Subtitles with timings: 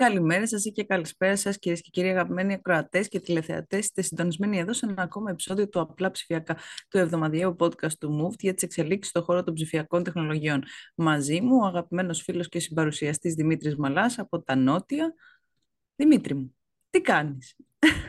[0.00, 3.78] Καλημέρα σας και καλησπέρα σας, κυρίες και κύριοι αγαπημένοι ακροατές και τηλεθεατές.
[3.78, 6.56] Είστε συντονισμένοι εδώ σε ένα ακόμα επεισόδιο του Απλά Ψηφιακά,
[6.88, 10.62] του εβδομαδιαίου podcast του Move για τις εξελίξεις στον χώρο των ψηφιακών τεχνολογιών.
[10.94, 15.14] Μαζί μου, ο αγαπημένος φίλος και συμπαρουσιαστής Δημήτρης Μαλάς από τα Νότια.
[15.96, 16.54] Δημήτρη μου,
[16.90, 17.56] τι κάνεις;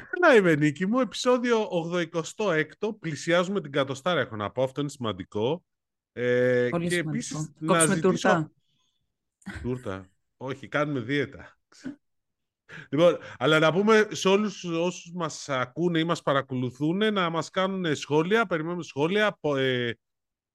[0.09, 2.63] Καλά είμαι Νίκη μου, επεισόδιο 86,
[2.99, 5.63] πλησιάζουμε την κατοστάρα έχω να πω, αυτό είναι σημαντικό.
[6.13, 7.09] Ε, Πολύ και σημαντικό.
[7.09, 8.09] Επίσης, Κόψουμε να ζητήσω...
[8.09, 8.51] τούρτα.
[9.61, 10.09] Τούρτα.
[10.37, 11.55] Όχι, κάνουμε δίαιτα.
[12.89, 17.95] Λοιπόν, αλλά να πούμε σε όλους όσους μας ακούνε ή μας παρακολουθούν να μας κάνουν
[17.95, 19.91] σχόλια, περιμένουμε σχόλια, ε,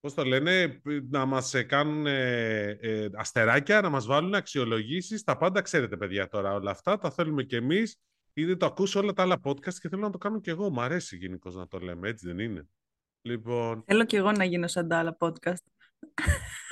[0.01, 0.80] πώς το λένε,
[1.11, 6.70] να μας κάνουν ε, αστεράκια, να μας βάλουν αξιολογήσεις, τα πάντα ξέρετε παιδιά τώρα όλα
[6.70, 7.97] αυτά, τα θέλουμε κι εμείς,
[8.33, 10.80] ήδη το ακούσω όλα τα άλλα podcast και θέλω να το κάνω κι εγώ, μου
[10.80, 12.69] αρέσει γενικώς να το λέμε, έτσι δεν είναι;
[13.23, 13.83] Λοιπόν...
[13.86, 15.64] Θέλω κι εγώ να γίνω σαν τα άλλα podcast.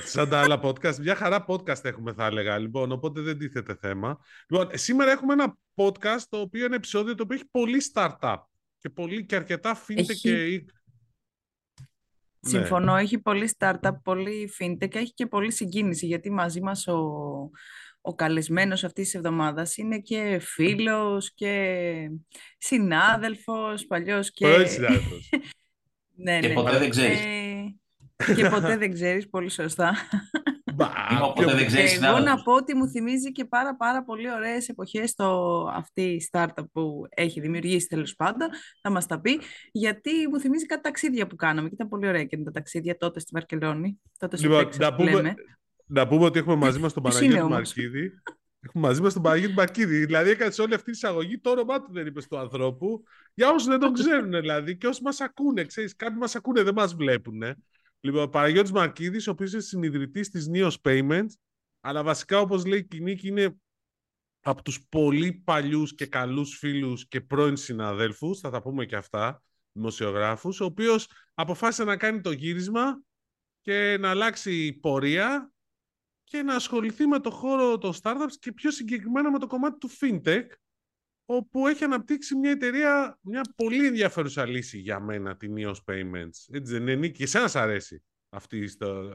[0.05, 0.97] Σαν τα άλλα podcast.
[0.97, 2.59] Μια χαρά podcast έχουμε, θα έλεγα.
[2.59, 4.19] Λοιπόν, οπότε δεν τίθεται θέμα.
[4.49, 8.37] Λοιπόν, σήμερα έχουμε ένα podcast το οποίο είναι επεισόδιο το οποίο έχει πολύ startup
[8.79, 10.65] και, πολύ, και αρκετά fintech και...
[12.41, 13.01] Συμφωνώ, ναι.
[13.01, 17.01] έχει πολύ startup, πολύ fintech και έχει και πολύ συγκίνηση γιατί μαζί μας ο,
[18.01, 22.11] ο καλεσμένος αυτής της εβδομάδας είναι και φίλος και
[22.59, 24.47] συνάδελφος, παλιός και...
[24.47, 25.31] Πρώην συνάδελφος.
[26.25, 26.55] ναι, και ναι.
[26.55, 27.21] ποτέ δεν ξέρεις.
[28.29, 29.95] Ε, και ποτέ δεν ξέρεις, πολύ σωστά.
[30.75, 30.89] Μπα,
[31.35, 35.15] ποτέ δεν ξέρεις, Εγώ να πω ότι μου θυμίζει και πάρα πάρα πολύ ωραίες εποχές
[35.15, 38.49] το, αυτή η startup που έχει δημιουργήσει τέλος πάντων,
[38.83, 39.41] θα μας τα πει,
[39.73, 43.21] γιατί μου θυμίζει κάτι ταξίδια που κάναμε και ήταν πολύ ωραία και τα ταξίδια τότε
[43.21, 44.01] στη Βαρκελόνη.
[44.19, 45.35] Τότε λοιπόν, να, πούμε,
[45.87, 48.13] να πούμε ότι έχουμε μαζί μας τον Παναγιώτη Μαρκίδη.
[48.61, 50.05] Έχουμε μαζί μας τον Παναγιώτη Μαρκίδη.
[50.05, 51.39] Δηλαδή, έκανες όλη αυτή τη εισαγωγή.
[51.39, 53.03] Το όνομά του δεν είπες του ανθρώπου.
[53.35, 56.75] Για όσους δεν τον ξέρουν, δηλαδή, και όσοι μας ακούνε, ξέρεις, κάποιοι μας ακούνε, δεν
[56.75, 57.43] μας βλέπουν.
[58.05, 61.33] Λοιπόν, ο Παναγιώτης Μαρκίδης, ο οποίος είναι συνειδητής της Neos Payments,
[61.81, 63.57] αλλά βασικά, όπως λέει η Νίκη, είναι
[64.41, 69.43] από τους πολύ παλιούς και καλούς φίλους και πρώην συναδέλφους, θα τα πούμε και αυτά,
[69.73, 73.03] δημοσιογράφους, ο οποίος αποφάσισε να κάνει το γύρισμα
[73.61, 75.53] και να αλλάξει πορεία
[76.25, 79.91] και να ασχοληθεί με το χώρο των startups και πιο συγκεκριμένα με το κομμάτι του
[80.01, 80.47] fintech,
[81.27, 86.47] όπου έχει αναπτύξει μια εταιρεία, μια πολύ ενδιαφέρουσα λύση για μένα, την EOS Payments.
[86.53, 88.69] Έτσι δεν είναι, Νίκη, εσένα σ' αρέσει αυτή,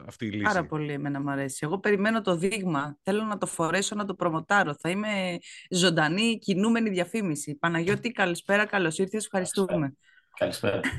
[0.06, 1.58] αυτή η λύση; Πάρα πολύ εμένα μου αρέσει.
[1.62, 2.98] Εγώ περιμένω το δείγμα.
[3.02, 4.74] Θέλω να το φορέσω, να το προμοτάρω.
[4.80, 5.38] Θα είμαι
[5.70, 7.54] ζωντανή, κινούμενη διαφήμιση.
[7.54, 9.94] Παναγιώτη, καλησπέρα, καλώς ήρθες, ευχαριστούμε.
[10.36, 10.80] Καλησπέρα.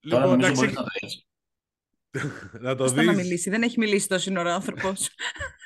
[0.00, 1.26] Λοιπόν, Τώρα νομίζω μπορείς να το έχεις
[2.60, 3.06] να το δεις.
[3.06, 4.92] να μιλήσει; Δεν έχει μιλήσει τόση ώρα ο άνθρωπο.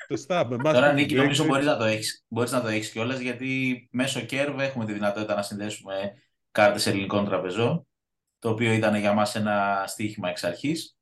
[0.07, 0.47] Σωστά.
[0.47, 4.57] Τώρα, Νίκη, νομίζω μπορείς να το έχεις μπορείς να το έχεις κιόλας, γιατί μέσω Curve
[4.57, 6.13] έχουμε τη δυνατότητα να συνδέσουμε
[6.51, 7.87] κάρτες ελληνικών τραπεζών,
[8.39, 10.97] το οποίο ήταν για μας ένα στοίχημα εξ αρχής.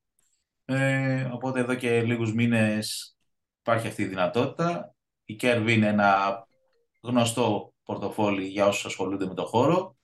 [0.66, 3.18] Ε, οπότε εδώ και λίγους μήνες
[3.60, 4.96] υπάρχει αυτή η δυνατότητα.
[5.26, 6.44] Η Curve είναι ένα
[7.02, 9.98] γνωστό πορτοφόλι για όσους ασχολούνται με το χώρο.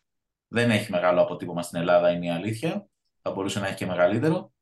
[0.47, 2.88] Δεν έχει μεγάλο αποτύπωμα στην Ελλάδα, είναι η αλήθεια.
[3.22, 4.53] Θα μπορούσε να έχει και μεγαλύτερο.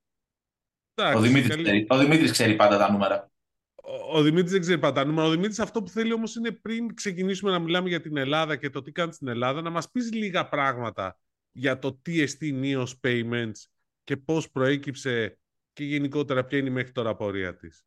[0.96, 3.32] Ο Δημήτρης, ξέρει, ο Δημήτρης ξέρει πάντα τα νούμερα.
[3.76, 5.28] Ο, ο Δημήτρης δεν ξέρει πάντα τα νούμερα.
[5.28, 8.70] Ο Δημήτρης αυτό που θέλει όμως είναι πριν ξεκινήσουμε να μιλάμε για την Ελλάδα και
[8.70, 11.18] το τι κάνεις στην Ελλάδα, να μας πεις λίγα πράγματα
[11.52, 13.66] για το TST Neos Payments
[14.04, 15.38] και πώς προέκυψε
[15.74, 17.86] και γενικότερα ποια είναι η μέχρι τώρα πορεία της.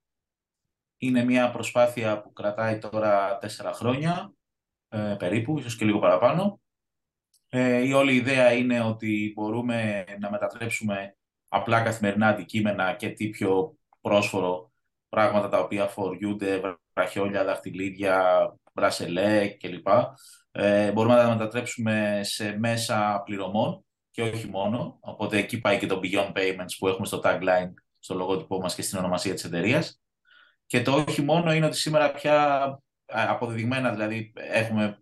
[0.99, 4.34] Είναι μια προσπάθεια που κρατάει τώρα τέσσερα χρόνια,
[4.88, 6.61] ε, περίπου, ίσως και λίγο παραπάνω.
[7.49, 11.16] Ε, η όλη ιδέα είναι ότι μπορούμε να μετατρέψουμε
[11.48, 14.72] απλά καθημερινά αντικείμενα και τι πιο πρόσφορο
[15.08, 16.60] πράγματα τα οποία φοριούνται,
[16.94, 19.86] βραχιόλια, δαχτυλίδια, μπρασελέ κλπ.
[20.52, 24.98] Ε, μπορούμε να τα μετατρέψουμε σε μέσα πληρωμών και όχι μόνο.
[25.00, 28.82] Οπότε εκεί πάει και το Beyond Payments που έχουμε στο tagline, στο λογότυπό μας και
[28.82, 30.00] στην ονομασία της εταιρείας.
[30.66, 34.99] Και το όχι μόνο είναι ότι σήμερα πια αποδεδειγμένα δηλαδή έχουμε,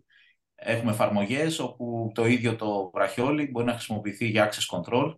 [0.55, 5.15] έχουμε εφαρμογές όπου το ίδιο το βραχιόλι μπορεί να χρησιμοποιηθεί για access control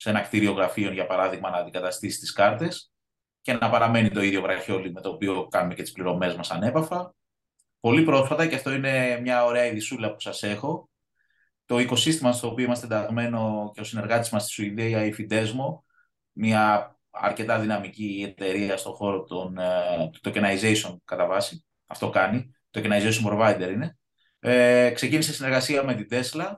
[0.00, 2.92] σε ένα κτίριο γραφείων, για παράδειγμα, να αντικαταστήσει τις κάρτες
[3.40, 7.14] και να παραμένει το ίδιο βραχιόλι με το οποίο κάνουμε και τις πληρωμές μας ανέπαφα.
[7.80, 10.88] Πολύ πρόσφατα, και αυτό είναι μια ωραία ειδισούλα που σας έχω,
[11.64, 15.82] το οικοσύστημα στο οποίο είμαστε ενταγμένο και ο συνεργάτης μας στη Σουηδία, η Fidesmo,
[16.32, 21.64] μια αρκετά δυναμική εταιρεία στον χώρο των, ε, του tokenization κατά βάση.
[21.86, 22.54] Αυτό κάνει.
[22.70, 23.98] Tokenization provider είναι.
[24.40, 26.56] Ε, ξεκίνησε συνεργασία με την Tesla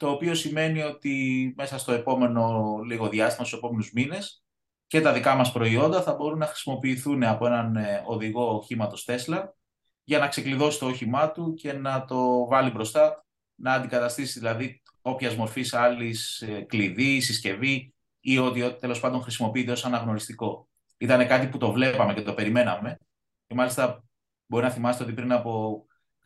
[0.00, 4.44] το οποίο σημαίνει ότι μέσα στο επόμενο λίγο διάστημα, στους επόμενους μήνες,
[4.86, 9.42] και τα δικά μας προϊόντα θα μπορούν να χρησιμοποιηθούν από έναν ε, οδηγό οχήματος Tesla
[10.04, 15.34] για να ξεκλειδώσει το όχημά του και να το βάλει μπροστά, να αντικαταστήσει δηλαδή όποιας
[15.34, 20.68] μορφής άλλης ε, κλειδί, συσκευή ή ότι τέλος πάντων χρησιμοποιείται ως αναγνωριστικό.
[20.98, 22.98] Ήταν κάτι που το βλέπαμε και το περιμέναμε.
[23.46, 24.04] Και μάλιστα
[24.46, 25.84] μπορεί να θυμάστε ότι πριν από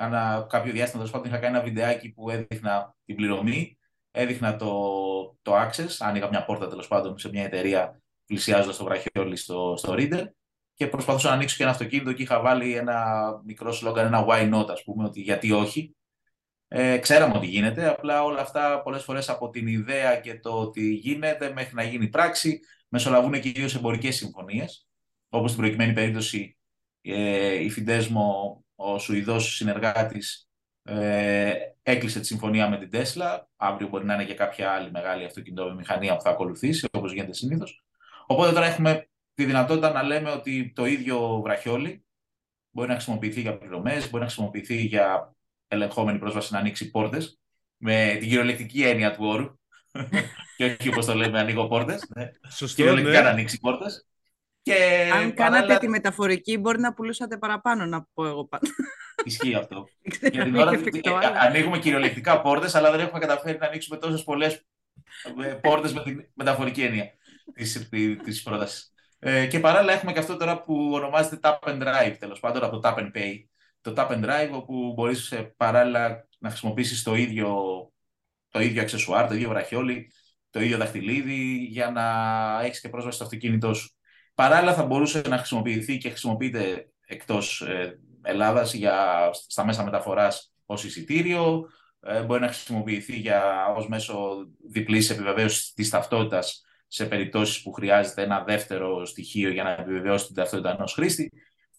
[0.09, 3.79] κάνα, κάποιο διάστημα τέλος πάντων είχα κάνει ένα βιντεάκι που έδειχνα την πληρωμή,
[4.11, 4.73] έδειχνα το,
[5.43, 9.95] το access, άνοιγα μια πόρτα τέλος πάντων σε μια εταιρεία πλησιάζοντας το βραχιόλι στο, στο
[9.97, 10.25] reader
[10.75, 14.55] και προσπαθούσα να ανοίξω και ένα αυτοκίνητο και είχα βάλει ένα μικρό σλόγκαν, ένα why
[14.55, 15.97] not, ας πούμε, ότι γιατί όχι.
[16.69, 20.93] Ε, ξέραμε ότι γίνεται, απλά όλα αυτά πολλές φορές από την ιδέα και το ότι
[20.93, 24.89] γίνεται μέχρι να γίνει πράξη μεσολαβούν κυρίως εμπορικές συμφωνίες.
[25.29, 26.59] Όπως στην προκειμένη περίπτωση
[27.01, 30.49] ε, η Φιντέσμο, ο Σουηδός συνεργάτης,
[30.83, 31.53] ε,
[31.83, 33.49] έκλεισε τη συμφωνία με την Τέσλα.
[33.57, 37.85] Αύριο μπορεί να είναι και κάποια άλλη μεγάλη αυτοκινητοβιομηχανία που θα ακολουθήσει, όπως γίνεται συνήθως.
[38.27, 42.05] Οπότε τώρα έχουμε τη δυνατότητα να λέμε ότι το ίδιο βραχιόλι
[42.71, 45.35] μπορεί να χρησιμοποιηθεί για πληρωμές, μπορεί να χρησιμοποιηθεί για
[45.69, 47.39] ελεγχόμενη πρόσβαση να ανοίξει πόρτες,
[47.77, 49.59] με την κυριολεκτική έννοια του όρου.
[50.57, 52.11] και όχι όπως το λέμε, ανοίγω πόρτες.
[52.15, 52.31] Ναι.
[52.75, 53.25] Κυριολεκτικά ναι.
[53.25, 54.07] να ανοίξει πόρτες.
[54.65, 58.69] Και Αν κάνατε τη μεταφορική, μπορεί να πουλούσατε παραπάνω, να πω εγώ πάντα.
[59.25, 59.89] Ισχύει αυτό.
[60.33, 60.81] Για την ώρα
[61.41, 64.67] ανοίγουμε κυριολεκτικά πόρτες, αλλά δεν έχουμε καταφέρει να ανοίξουμε τόσες πολλές
[65.45, 67.15] ε, πόρτες με τη μεταφορική έννοια
[68.25, 68.93] της πρότασης.
[69.19, 72.79] Ε, και παράλληλα έχουμε και αυτό τώρα που ονομάζεται Tap and Drive, τέλος πάντων από
[72.79, 73.45] το Tap and Pay.
[73.81, 77.55] Το Tap and Drive, όπου μπορείς ε, παράλληλα να χρησιμοποιήσεις το ίδιο,
[78.49, 80.13] το ίδιο αξεσουάρ, το ίδιο βραχιόλι,
[80.51, 82.05] το ίδιο δαχτυλίδι, για να
[82.65, 83.94] έχεις και πρόσβαση στο αυτοκίνητό σου.
[84.35, 90.85] Παράλληλα θα μπορούσε να χρησιμοποιηθεί και χρησιμοποιείται εκτός ε, Ελλάδας για, στα μέσα μεταφοράς ως
[90.85, 91.69] εισιτήριο,
[92.01, 98.23] ε, μπορεί να χρησιμοποιηθεί για, ως μέσο διπλής επιβεβαίωσης της ταυτότητας σε περιπτώσεις που χρειάζεται
[98.23, 101.33] ένα δεύτερο στοιχείο για να επιβεβαιώσει την ταυτότητα ενός χρήστη.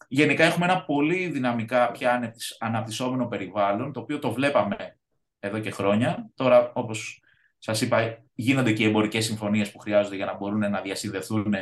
[0.07, 4.97] Γενικά έχουμε ένα πολύ δυναμικά πια αναπτυσσόμενο περιβάλλον, το οποίο το βλέπαμε
[5.39, 6.29] εδώ και χρόνια.
[6.35, 7.21] Τώρα, όπως
[7.57, 11.53] σας είπα, γίνονται και οι εμπορικές συμφωνίες που χρειάζονται για να μπορούν να διασυνδεθούν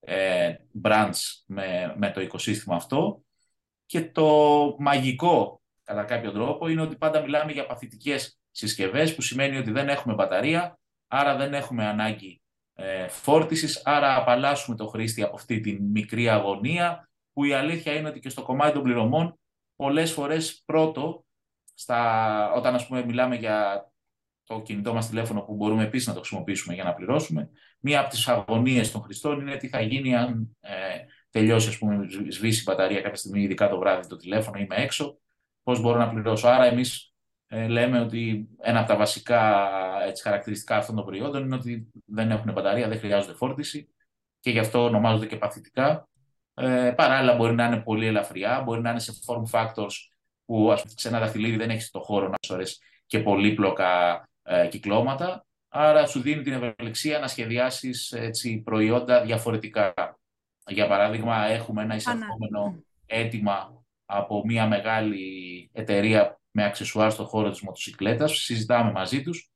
[0.00, 1.16] ε, branch
[1.46, 3.22] με, με το οικοσύστημα αυτό.
[3.86, 4.28] Και το
[4.78, 9.88] μαγικό, κατά κάποιο τρόπο, είναι ότι πάντα μιλάμε για παθητικές συσκευές, που σημαίνει ότι δεν
[9.88, 12.42] έχουμε μπαταρία, άρα δεν έχουμε ανάγκη
[12.74, 18.08] ε, φόρτισης, άρα απαλλάσσουμε το χρήστη από αυτή τη μικρή αγωνία, που η αλήθεια είναι
[18.08, 19.38] ότι και στο κομμάτι των πληρωμών,
[19.76, 21.24] πολλές φορές πρώτο,
[21.74, 23.88] στα, όταν ας πούμε μιλάμε για
[24.44, 27.50] το κινητό μας τηλέφωνο που μπορούμε επίσης να το χρησιμοποιήσουμε για να πληρώσουμε.
[27.80, 30.70] Μία από τις αγωνίες των χρηστών είναι τι θα γίνει αν ε,
[31.30, 35.18] τελειώσει, ας πούμε, σβήσει η μπαταρία κάποια στιγμή, ειδικά το βράδυ το τηλέφωνο, είμαι έξω,
[35.62, 36.48] πώς μπορώ να πληρώσω.
[36.48, 37.12] Άρα εμείς
[37.46, 39.68] ε, λέμε ότι ένα από τα βασικά
[40.06, 43.88] έτσι, χαρακτηριστικά αυτών των προϊόντων είναι ότι δεν έχουν μπαταρία, δεν χρειάζονται φόρτιση
[44.40, 46.08] και γι' αυτό ονομάζονται και παθητικά.
[46.54, 49.92] Ε, παράλληλα μπορεί να είναι πολύ ελαφριά, μπορεί να είναι σε form factors
[50.44, 54.68] που ας πούμε, σε ένα δαχτυλίδι δεν έχεις το χώρο να σωρέσει και πολύπλοκα ε,
[54.68, 59.94] κυκλώματα, άρα σου δίνει την ευελιξία να σχεδιάσεις έτσι, προϊόντα διαφορετικά.
[60.66, 67.60] Για παράδειγμα, έχουμε ένα εισερχόμενο έτοιμα από μια μεγάλη εταιρεία με αξεσουάρ στον χώρο της
[67.60, 69.50] μοτοσυκλέτας, συζητάμε μαζί τους,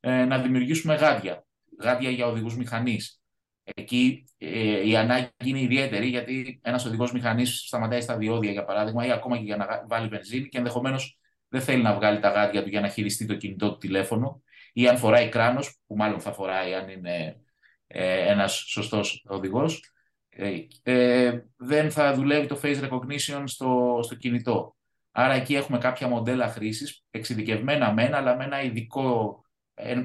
[0.00, 1.44] ε, να δημιουργήσουμε γάντια,
[1.80, 3.20] γάντια για οδηγούς μηχανής.
[3.64, 9.06] Εκεί ε, η ανάγκη είναι ιδιαίτερη γιατί ένας οδηγός μηχανής σταματάει στα διόδια, για παράδειγμα,
[9.06, 12.62] ή ακόμα και για να βάλει βενζίνη και ενδεχομένως δεν θέλει να βγάλει τα γάντια
[12.62, 16.32] του για να χειριστεί το κινητό του τηλέφωνο ή αν φοράει κράνος, που μάλλον θα
[16.32, 17.40] φοράει αν είναι
[17.86, 19.92] ε, ένας σωστός οδηγός,
[20.28, 20.52] ε,
[20.82, 24.76] ε, δεν θα δουλεύει το face recognition στο, στο κινητό.
[25.10, 29.40] Άρα εκεί έχουμε κάποια μοντέλα χρήσης, εξειδικευμένα μένα, αλλά με ένα ειδικό,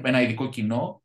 [0.08, 1.02] ένα ειδικό κοινό,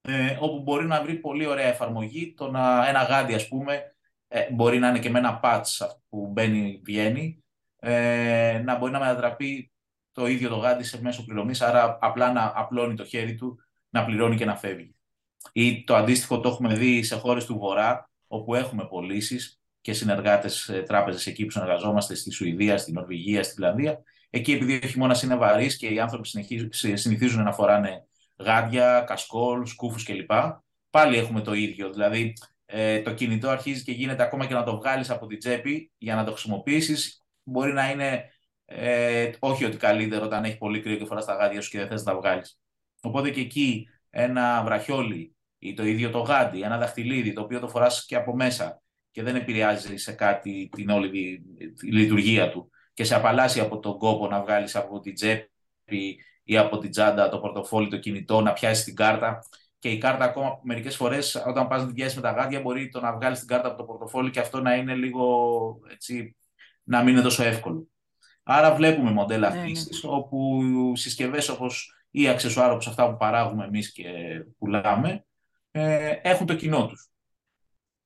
[0.00, 2.34] ε, όπου μπορεί να βρει πολύ ωραία εφαρμογή.
[2.36, 3.96] Το να, ένα γάντι, ας πούμε,
[4.28, 7.44] ε, μπορεί να είναι και με ένα patch που μπαίνει, βγαίνει,
[7.78, 9.72] ε, να μπορεί να μετατραπεί
[10.14, 14.04] το ίδιο το γάντι σε μέσο πληρωμής, άρα απλά να απλώνει το χέρι του, να
[14.04, 14.94] πληρώνει και να φεύγει.
[15.52, 20.70] Ή το αντίστοιχο το έχουμε δει σε χώρες του Βορρά, όπου έχουμε πωλήσεις και συνεργάτες
[20.86, 24.02] τράπεζες εκεί που συνεργαζόμαστε στη Σουηδία, στη Νορβηγία, στη Φιλανδία.
[24.30, 26.28] Εκεί, επειδή ο χειμώνας είναι βαρύς και οι άνθρωποι
[26.92, 28.06] συνηθίζουν να φοράνε
[28.38, 30.30] γάντια, κασκόλ, σκούφους κλπ.
[30.90, 31.92] Πάλι έχουμε το ίδιο.
[31.92, 32.32] Δηλαδή,
[32.66, 36.14] ε, το κινητό αρχίζει και γίνεται ακόμα και να το βγάλεις από την τσέπη για
[36.14, 38.33] να το χρησιμοποιήσεις μπορεί να είναι
[38.64, 41.88] ε, όχι ότι καλύτερο όταν έχει πολύ κρύο και φοράς τα γάντια σου και δεν
[41.88, 42.58] θες να τα βγάλεις.
[43.02, 47.68] Οπότε και εκεί ένα βραχιόλι ή το ίδιο το γάντι, ένα δαχτυλίδι το οποίο το
[47.68, 53.04] φοράς και από μέσα και δεν επηρεάζει σε κάτι την όλη τη, λειτουργία του και
[53.04, 57.38] σε απαλλάσσει από τον κόπο να βγάλεις από την τσέπη ή από την τσάντα το
[57.38, 59.38] πορτοφόλι, το κινητό, να πιάσεις την κάρτα.
[59.78, 62.88] Και η κάρτα ακόμα μερικές φορές, όταν πας να την πιάσεις με τα γάντια, μπορεί
[62.88, 66.36] το να βγάλεις την κάρτα από το πορτοφόλι και αυτό να είναι λίγο έτσι,
[66.82, 67.88] να μην είναι τόσο εύκολο.
[68.46, 69.70] Άρα βλέπουμε μοντέλα ναι, ναι.
[70.02, 70.62] όπου
[70.96, 74.10] συσκευές όπως ή αξεσουάρ όπως αυτά που παράγουμε εμείς και
[74.58, 75.24] πουλάμε
[75.70, 77.08] ε, έχουν το κοινό τους.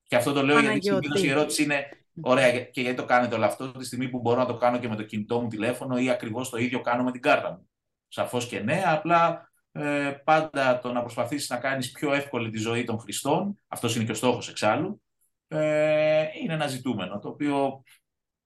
[0.03, 0.87] Και αυτό το λέω γιατί
[1.21, 1.87] η ερώτηση είναι
[2.21, 4.87] Ωραία, και γιατί το κάνετε όλο αυτό τη στιγμή που μπορώ να το κάνω και
[4.87, 7.69] με το κινητό μου τηλέφωνο ή ακριβώς το ίδιο κάνω με την κάρτα μου.
[8.07, 12.83] Σαφώς και ναι, απλά ε, πάντα το να προσπαθήσεις να κάνεις πιο εύκολη τη ζωή
[12.83, 15.01] των χρηστών, αυτός είναι και ο στόχος εξάλλου,
[15.47, 17.83] ε, είναι ένα ζητούμενο το οποίο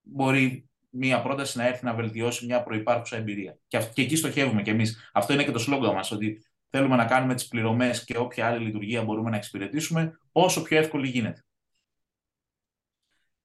[0.02, 3.58] μπορεί μία πρόταση να έρθει να βελτιώσει μια προπάρχουσα εμπειρία.
[3.68, 5.10] Και, και εκεί στοχεύουμε κι εμείς.
[5.14, 8.66] Αυτό είναι και το σλόγγα μας, ότι θέλουμε να κάνουμε τις πληρωμές και όποια άλλη
[8.66, 11.46] λειτουργία μπορούμε να εξυπηρετήσουμε όσο πιο εύκολη γίνεται.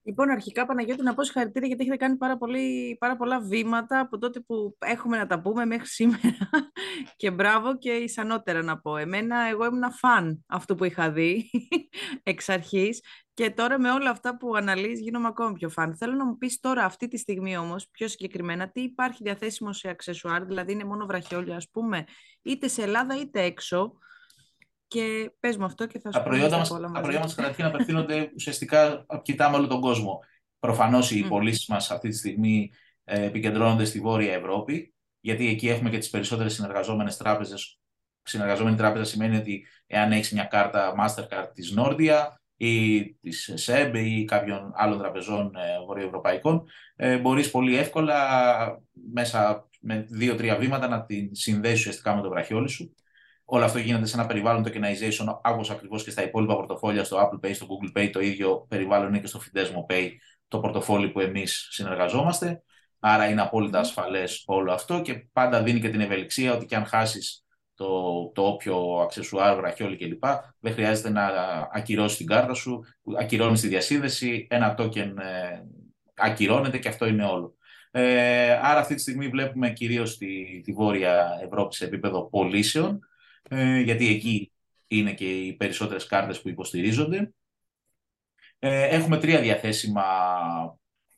[0.09, 4.19] Λοιπόν, αρχικά Παναγιώτη να πω συγχαρητήρια γιατί έχετε κάνει πάρα, πολύ, πάρα πολλά βήματα από
[4.19, 6.39] τότε που έχουμε να τα πούμε μέχρι σήμερα
[7.17, 8.97] και μπράβο και ισανότερα να πω.
[8.97, 11.51] Εμένα, εγώ ήμουν φαν αυτού που είχα δει
[12.23, 13.03] εξ αρχής
[13.35, 15.97] και τώρα με όλα αυτά που αναλύεις γίνομαι ακόμα πιο φαν.
[15.97, 19.89] Θέλω να μου πεις τώρα αυτή τη στιγμή όμως πιο συγκεκριμένα τι υπάρχει διαθέσιμο σε
[19.89, 22.05] αξεσουάρ, δηλαδή είναι μόνο βραχιόλια ας πούμε,
[22.43, 23.99] είτε σε Ελλάδα είτε έξω
[24.89, 28.31] και πες μου αυτό και θα σου τα προϊόντα μας, Τα προϊόντα μας καταρχήν απευθύνονται
[28.35, 30.21] ουσιαστικά, κοιτάμε όλο τον κόσμο.
[30.59, 31.29] Προφανώς οι mm.
[31.29, 32.71] πωλήσεις μας αυτή τη στιγμή
[33.05, 37.79] ε, επικεντρώνονται στη Βόρεια Ευρώπη, γιατί εκεί έχουμε και τις περισσότερες συνεργαζόμενες τράπεζες.
[38.23, 42.27] Συνεργαζόμενη τράπεζα σημαίνει ότι εάν έχεις μια κάρτα Mastercard της Nordia
[42.57, 46.65] ή της SEB ή κάποιων άλλων τραπεζών ε, βορειοευρωπαϊκών,
[46.97, 48.17] ε, μπορείς πολύ εύκολα
[49.13, 52.95] μέσα με δύο-τρία βήματα να την συνδέσεις ουσιαστικά με το βραχιόλι σου.
[53.51, 57.47] Όλο αυτό γίνεται σε ένα περιβάλλον tokenization, όπω ακριβώς και στα υπόλοιπα πορτοφόλια, στο Apple
[57.47, 60.09] Pay, στο Google Pay, το ίδιο περιβάλλον είναι και στο Fidesmo Pay,
[60.49, 62.63] το πορτοφόλι που εμείς συνεργαζόμαστε.
[62.99, 66.85] Άρα είναι απόλυτα ασφαλές όλο αυτό και πάντα δίνει και την ευελιξία ότι και αν
[66.85, 67.87] χάσεις το,
[68.35, 70.25] το όποιο αξεσουάρ, βραχιόλι κλπ.
[70.61, 71.27] Δεν χρειάζεται να
[71.73, 72.85] ακυρώσεις την κάρτα σου,
[73.19, 75.63] ακυρώνεις τη διασύνδεση, ένα token ε,
[76.15, 77.57] ακυρώνεται και αυτό είναι όλο.
[77.91, 83.01] Ε, άρα αυτή τη στιγμή βλέπουμε κυρίως τη, τη Βόρεια Ευρώπη σε επίπεδο πωλήσεων
[83.43, 84.53] ε, γιατί εκεί
[84.87, 87.33] είναι και οι περισσότερες κάρτες που υποστηρίζονται.
[88.59, 90.05] Ε, έχουμε τρία διαθέσιμα,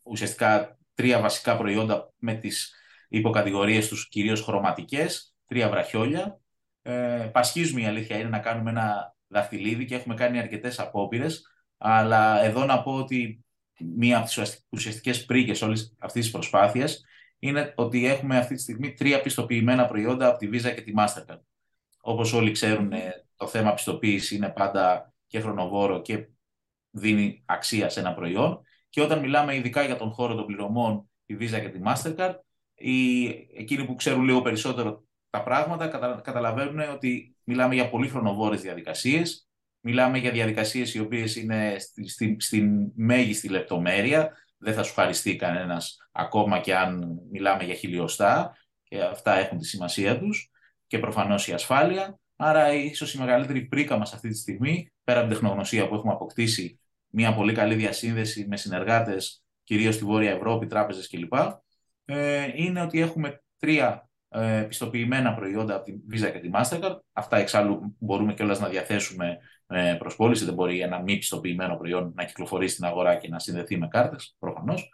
[0.02, 2.74] ουσιαστικά τρία βασικά προϊόντα με τις
[3.08, 6.40] υποκατηγορίες τους κυρίως χρωματικές, τρία βραχιόλια.
[6.82, 11.42] Ε, πασχίζουμε η αλήθεια είναι να κάνουμε ένα δαχτυλίδι και έχουμε κάνει αρκετές απόπειρες,
[11.78, 13.44] αλλά εδώ να πω ότι
[13.78, 17.04] μία από τις ουσιαστικές πρίκες όλης αυτής της προσπάθειας
[17.38, 21.40] είναι ότι έχουμε αυτή τη στιγμή τρία πιστοποιημένα προϊόντα από τη Visa και τη Mastercard.
[22.00, 26.28] Όπως όλοι ξέρουν, ε, το θέμα πιστοποίηση είναι πάντα και χρονοβόρο και
[26.90, 28.62] δίνει αξία σε ένα προϊόν.
[28.88, 32.34] Και όταν μιλάμε ειδικά για τον χώρο των πληρωμών, τη Visa και τη Mastercard,
[32.74, 33.26] οι,
[33.56, 35.86] εκείνοι που ξέρουν λίγο περισσότερο τα πράγματα
[36.22, 39.48] καταλαβαίνουν ότι μιλάμε για πολύ χρονοβόρες διαδικασίες,
[39.80, 45.96] μιλάμε για διαδικασίες οι οποίες είναι στην στη, μέγιστη λεπτομέρεια, δεν θα σου χαριστεί κανένας
[46.12, 50.50] ακόμα και αν μιλάμε για χιλιοστά και αυτά έχουν τη σημασία τους
[50.90, 52.18] και προφανώς η ασφάλεια.
[52.36, 56.12] Άρα, ίσως η μεγαλύτερη πρίκα μας αυτή τη στιγμή, πέρα από την τεχνογνωσία που έχουμε
[56.12, 61.32] αποκτήσει, μια πολύ καλή διασύνδεση με συνεργάτες, κυρίως στη Βόρεια Ευρώπη, τράπεζες κλπ.,
[62.04, 66.96] ε, είναι ότι έχουμε τρία ε, πιστοποιημένα προϊόντα από τη Visa και τη Mastercard.
[67.12, 70.44] Αυτά εξάλλου μπορούμε κιόλας να διαθέσουμε ε, προς πώληση.
[70.44, 74.36] Δεν μπορεί ένα μη πιστοποιημένο προϊόν να κυκλοφορήσει στην αγορά και να συνδεθεί με κάρτες,
[74.38, 74.90] προφανώς.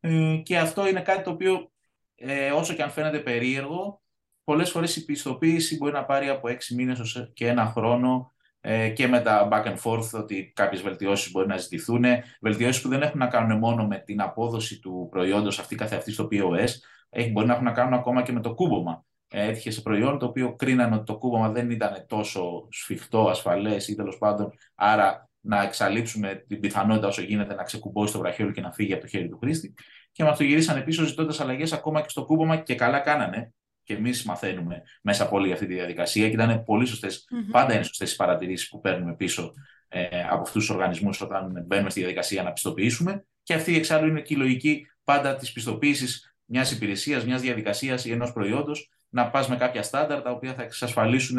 [0.00, 1.70] Ε, και αυτό είναι κάτι το οποίο,
[2.14, 4.00] ε, όσο και αν φαίνεται περίεργο,
[4.46, 9.06] Πολλές φορές η πιστοποίηση μπορεί να πάρει από έξι μήνες και ένα χρόνο ε, και
[9.06, 12.04] με τα back and forth ότι κάποιες βελτιώσεις μπορεί να ζητηθούν.
[12.40, 16.28] Βελτιώσεις που δεν έχουν να κάνουν μόνο με την απόδοση του προϊόντος αυτή καθεαυτή στο
[16.30, 16.68] POS,
[17.08, 19.04] έχει, μπορεί να έχουν να κάνουν ακόμα και με το κούμπομα.
[19.28, 23.88] Ε, έτυχε σε προϊόν το οποίο κρίνανε ότι το κούμπομα δεν ήταν τόσο σφιχτό, ασφαλές
[23.88, 28.60] ή τέλος πάντων, άρα να εξαλείψουμε την πιθανότητα όσο γίνεται να ξεκουμπώσει το βραχιόλι και
[28.60, 29.74] να φύγει από το χέρι του χρήστη.
[30.12, 33.54] Και μας το γυρίσανε πίσω ζητώντας αλλαγές ακόμα και στο κούμπομα και καλά κάνανε,
[33.86, 37.50] και εμείς μαθαίνουμε μέσα από όλη αυτή τη διαδικασία και ήταν πολύ σωστές, mm-hmm.
[37.50, 39.52] πάντα είναι σωστές οι παρατηρήσεις που παίρνουμε πίσω
[39.88, 43.24] ε, από αυτούς τους οργανισμούς όταν μπαίνουμε στη διαδικασία να πιστοποιήσουμε.
[43.42, 48.12] Και αυτή εξάλλου είναι και η λογική πάντα της πιστοποίησης μιας υπηρεσίας, μιας διαδικασίας ή
[48.12, 51.38] ενός προϊόντος να πας με κάποια στάνταρ τα οποία θα εξασφαλίσουν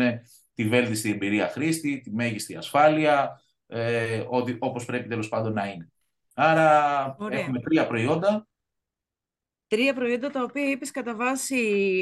[0.54, 4.24] τη βέλτιστη εμπειρία χρήστη, τη μέγιστη ασφάλεια, ε,
[4.60, 5.92] όπως πρέπει τέλος πάντων να είναι.
[6.34, 7.40] Άρα Ωραία.
[7.40, 8.48] έχουμε τρία προϊόντα
[9.70, 11.58] Τρία προϊόντα τα οποία είπες κατά βάση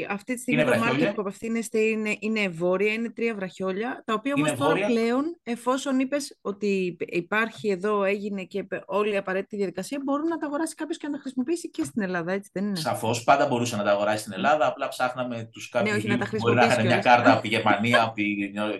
[0.08, 4.32] αυτή τη στιγμή το μάρκετ που απευθύνεστε είναι, είναι βόρεια, είναι τρία βραχιόλια, τα οποία
[4.36, 10.28] όμως τώρα πλέον, εφόσον είπες ότι υπάρχει εδώ, έγινε και όλη η απαραίτητη διαδικασία, μπορούν
[10.28, 13.24] να τα αγοράσει κάποιος και να τα χρησιμοποιήσει και στην Ελλάδα, έτσι δεν είναι; Σαφώς,
[13.24, 16.64] πάντα μπορούσε να τα αγοράσει στην Ελλάδα, απλά ψάχναμε τους κάποιους ναι, που μπορεί να
[16.64, 18.02] είχαν μια κάρτα από τη Γερμανία.
[18.02, 18.24] από τη...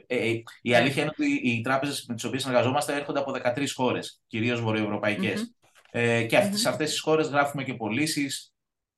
[0.07, 3.65] Ε, ε, η αλήθεια είναι ότι οι τράπεζες με τις οποίες συνεργαζόμαστε έρχονται από 13
[3.75, 5.43] χώρες, κυρίως βορειοευρωπαϊκές.
[5.43, 5.55] Mm-hmm.
[5.91, 6.51] Ε, και mm-hmm.
[6.53, 8.56] σε αυτές τις χώρες γράφουμε και πωλήσεις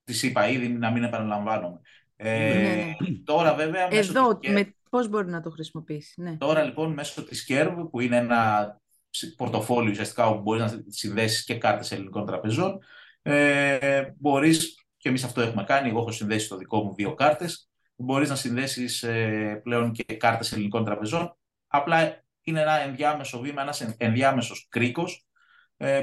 [0.09, 1.81] Της είπα ήδη να μην επαναλαμβάνομαι.
[2.17, 3.17] Ε, ναι, ναι.
[3.25, 3.89] Τώρα βέβαια...
[3.91, 6.23] Εδώ, με, πώς μπορεί να το χρησιμοποιήσει.
[6.23, 6.37] Ναι.
[6.37, 8.81] Τώρα λοιπόν μέσω της Curve που είναι ένα
[9.37, 12.79] πορτοφόλι ουσιαστικά όπου μπορείς να συνδέσεις και κάρτες ελληνικών τραπεζών.
[13.23, 15.89] Ε, μπορείς, και εμείς αυτό έχουμε κάνει.
[15.89, 17.69] Εγώ έχω συνδέσει στο δικό μου δύο κάρτες.
[17.97, 21.37] Μπορείς να συνδέσεις ε, πλέον και κάρτες ελληνικών τραπεζών.
[21.67, 25.28] Απλά είναι ένα ενδιάμεσο βήμα, ένας ενδιάμεσος κρίκος ε,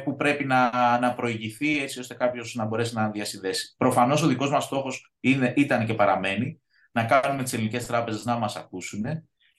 [0.04, 3.76] που πρέπει να, να προηγηθεί έτσι ώστε κάποιος να μπορέσει να διασυνδέσει.
[3.78, 5.14] Προφανώς ο δικός μας στόχος
[5.56, 9.06] ήταν και παραμένει να κάνουμε τις ελληνικές τράπεζες να μας ακούσουν,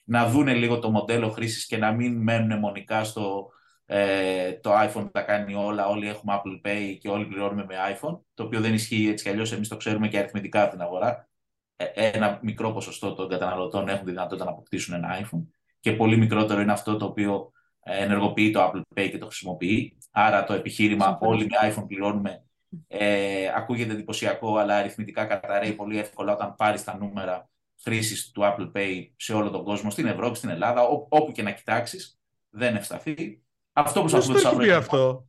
[0.03, 3.49] να δούνε λίγο το μοντέλο χρήσης και να μην μένουν μονικά στο
[3.85, 8.19] ε, το iPhone τα κάνει όλα, όλοι έχουμε Apple Pay και όλοι πληρώνουμε με iPhone,
[8.33, 11.29] το οποίο δεν ισχύει έτσι κι αλλιώς, εμείς το ξέρουμε και αριθμητικά από την αγορά.
[11.75, 15.45] Ε, ένα μικρό ποσοστό των καταναλωτών έχουν τη δυνατότητα να αποκτήσουν ένα iPhone
[15.79, 17.51] και πολύ μικρότερο είναι αυτό το οποίο
[17.87, 19.97] ενεργοποιεί το Apple Pay και το χρησιμοποιεί.
[20.11, 22.47] Άρα το επιχείρημα όλοι με iPhone πληρώνουμε
[22.87, 27.49] ε, ακούγεται εντυπωσιακό, αλλά αριθμητικά καταραίει πολύ εύκολα όταν πάρεις τα νούμερα
[27.83, 31.51] χρήσης του Apple Pay σε όλο τον κόσμο, στην Ευρώπη, στην Ελλάδα, όπου και να
[31.51, 33.41] κοιτάξεις, δεν ευσταθεί.
[33.73, 35.27] Αυτό που σας το πει αυτό.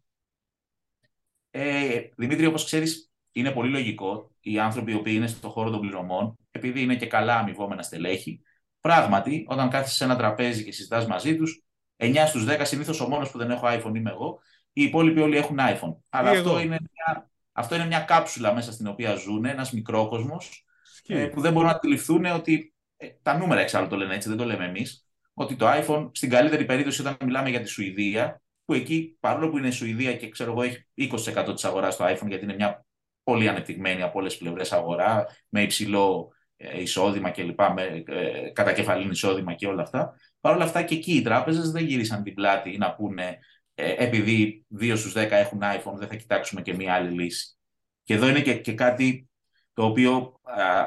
[1.50, 5.80] Ε, Δημήτρη, όπως ξέρεις, είναι πολύ λογικό οι άνθρωποι οι οποίοι είναι στον χώρο των
[5.80, 8.42] πληρωμών, επειδή είναι και καλά αμοιβόμενα στελέχη,
[8.80, 11.62] πράγματι, όταν κάθεσαι σε ένα τραπέζι και συζητάς μαζί τους,
[11.98, 14.38] 9 στους 10 συνήθως ο μόνος που δεν έχω iPhone είμαι εγώ,
[14.72, 15.96] οι υπόλοιποι όλοι έχουν iPhone.
[16.08, 20.64] Αλλά αυτό είναι, μια, αυτό είναι μια κάψουλα μέσα στην οποία ζουν, ένας μικρόκοσμος,
[21.06, 24.38] ε, που δεν μπορούν να αντιληφθούν ότι ε, τα νούμερα εξάλλου το λένε έτσι, δεν
[24.38, 28.74] το λέμε εμείς, ότι το iPhone, στην καλύτερη περίπτωση, όταν μιλάμε για τη Σουηδία, που
[28.74, 32.28] εκεί, παρόλο που είναι η Σουηδία και ξέρω εγώ έχει 20% της αγοράς στο iPhone,
[32.28, 32.86] γιατί είναι μια
[33.22, 37.60] πολύ ανεπτυγμένη από όλες τις πλευρές αγορά, με υψηλό ε, εισόδημα κλπ.
[37.74, 40.14] Με ε, κατακεφαλήν εισόδημα και όλα αυτά.
[40.40, 43.38] Παρ' όλα αυτά και εκεί οι τράπεζες δεν γύρισαν την πλάτη να πούνε
[43.74, 47.56] ε, επειδή 2 στους 10 έχουν iPhone, δεν θα κοιτάξουμε και μία άλλη λύση.
[48.04, 49.28] Και εδώ είναι και, και κάτι
[49.72, 50.40] το οποίο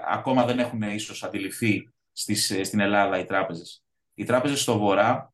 [0.07, 5.33] ακόμα δεν έχουν ίσως αντιληφθεί στις, στην Ελλάδα οι τράπεζες οι τράπεζες στο βορρά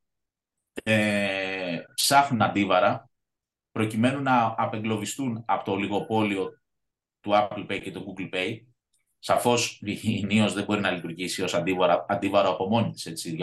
[0.84, 3.10] ε, ψάχνουν αντίβαρα
[3.72, 6.60] προκειμένου να απεγκλωβιστούν από το λιγοπόλιο
[7.20, 8.58] του Apple Pay και του Google Pay.
[9.20, 13.38] Σαφώς η NIOS δεν μπορεί να λειτουργήσει ως αντίβαρο, αντίβαρο από μόνη της, έτσι,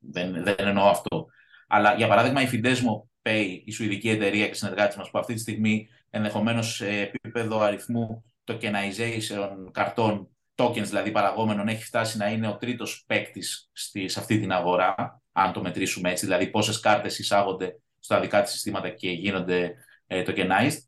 [0.00, 1.26] δεν, δεν εννοώ αυτό.
[1.68, 5.40] Αλλά για παράδειγμα η Fidesmo Pay, η σουηδική εταιρεία και συνεργάτης μας που αυτή τη
[5.40, 12.56] στιγμή ενδεχομένως σε επίπεδο αριθμού tokenization καρτών tokens, δηλαδή παραγόμενων, έχει φτάσει να είναι ο
[12.56, 13.70] τρίτος παίκτης
[14.06, 18.52] σε αυτή την αγορά, αν το μετρήσουμε έτσι, δηλαδή πόσες κάρτες εισάγονται στα δικά της
[18.52, 19.74] συστήματα και γίνονται
[20.06, 20.78] ε, tokenized.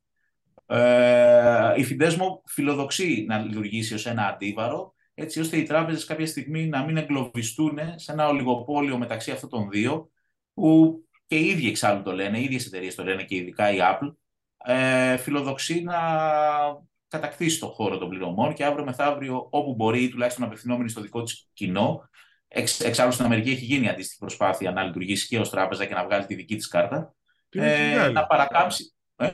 [0.72, 6.66] Ε, η Fidesmo φιλοδοξεί να λειτουργήσει ως ένα αντίβαρο, έτσι ώστε οι τράπεζες κάποια στιγμή
[6.66, 10.11] να μην εγκλωβιστούν σε ένα ολιγοπόλιο μεταξύ αυτών των δύο,
[10.54, 13.78] που και οι ίδιοι εξάλλου το λένε, οι ίδιες εταιρείες το λένε και ειδικά η
[13.80, 14.14] Apple,
[14.64, 15.98] ε, φιλοδοξεί να
[17.09, 21.48] κατακτήσει τον χώρο των πληρωμών και αύριο μεθαύριο, όπου μπορεί, τουλάχιστον απευθυνόμενη στο δικό της
[21.52, 22.09] κοινό.
[22.48, 26.04] Εξ, εξάλλου στην Αμερική έχει γίνει αντίστοιχη προσπάθεια να λειτουργήσει και ως τράπεζα και να
[26.04, 27.14] βγάλει τη δική της κάρτα.
[27.48, 28.94] Την ε, να παρακάμψει.
[29.16, 29.30] Ε;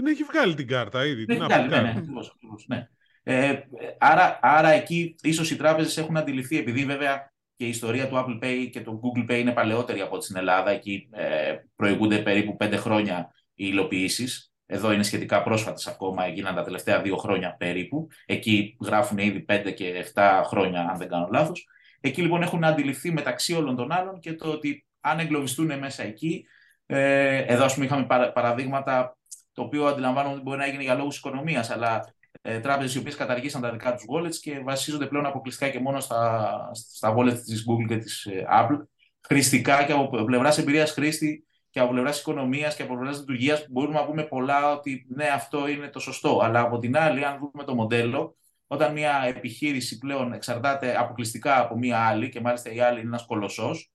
[0.00, 1.24] Την έχει βγάλει την κάρτα ήδη.
[1.24, 2.36] Την έχει βγάλει, ναι, ναι, ακριβώς,
[2.66, 2.88] ναι.
[3.22, 3.60] Ε,
[3.98, 8.44] άρα, άρα εκεί ίσως οι τράπεζες έχουν αντιληφθεί, επειδή βέβαια και η ιστορία του Apple
[8.44, 10.70] Pay και του Google Pay είναι παλαιότερη από ό,τι στην Ελλάδα.
[10.70, 14.52] Εκεί ε, προηγούνται περίπου πέντε χρόνια οι υλοποιήσεις.
[14.66, 18.06] Εδώ είναι σχετικά πρόσφατες ακόμα, έγιναν τα τελευταία δύο χρόνια περίπου.
[18.26, 21.66] Εκεί γράφουν ήδη πέντε και 7 χρόνια, αν δεν κάνω λάθος.
[22.00, 26.46] Εκεί λοιπόν έχουν αντιληφθεί μεταξύ όλων των άλλων και το ότι αν εγκλωβιστούν μέσα εκεί.
[26.86, 29.18] Ε, εδώ, ας πούμε, είχαμε παραδείγματα
[29.60, 33.14] το οποίο αντιλαμβάνομαι ότι μπορεί να γίνει για λόγους οικονομίας, αλλά ε, τράπεζες οι οποίες
[33.14, 37.64] καταργήσαν τα δικά τους wallets και βασίζονται πλέον αποκλειστικά και μόνο στα, στα wallets της
[37.68, 38.78] Google και της ε, Apple.
[39.20, 43.98] Χρηστικά και από πλευράς εμπειρίας χρήστη και από πλευράς οικονομίας και από πλευράς λειτουργίας μπορούμε
[43.98, 46.40] να πούμε πολλά ότι ναι, αυτό είναι το σωστό.
[46.42, 51.78] Αλλά από την άλλη, αν δούμε το μοντέλο, όταν μια επιχείρηση πλέον εξαρτάται αποκλειστικά από
[51.78, 53.90] μια άλλη και μάλιστα η άλλη είναι ένας κολοσσός.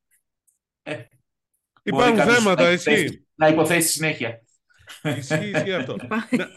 [0.83, 1.03] Ε,
[1.83, 3.27] Υπάρχουν θέματα, εσύ.
[3.35, 4.44] Να υποθέσει συνέχεια.
[5.17, 5.95] Ισχύει, ισχύει αυτό.
[6.29, 6.47] να,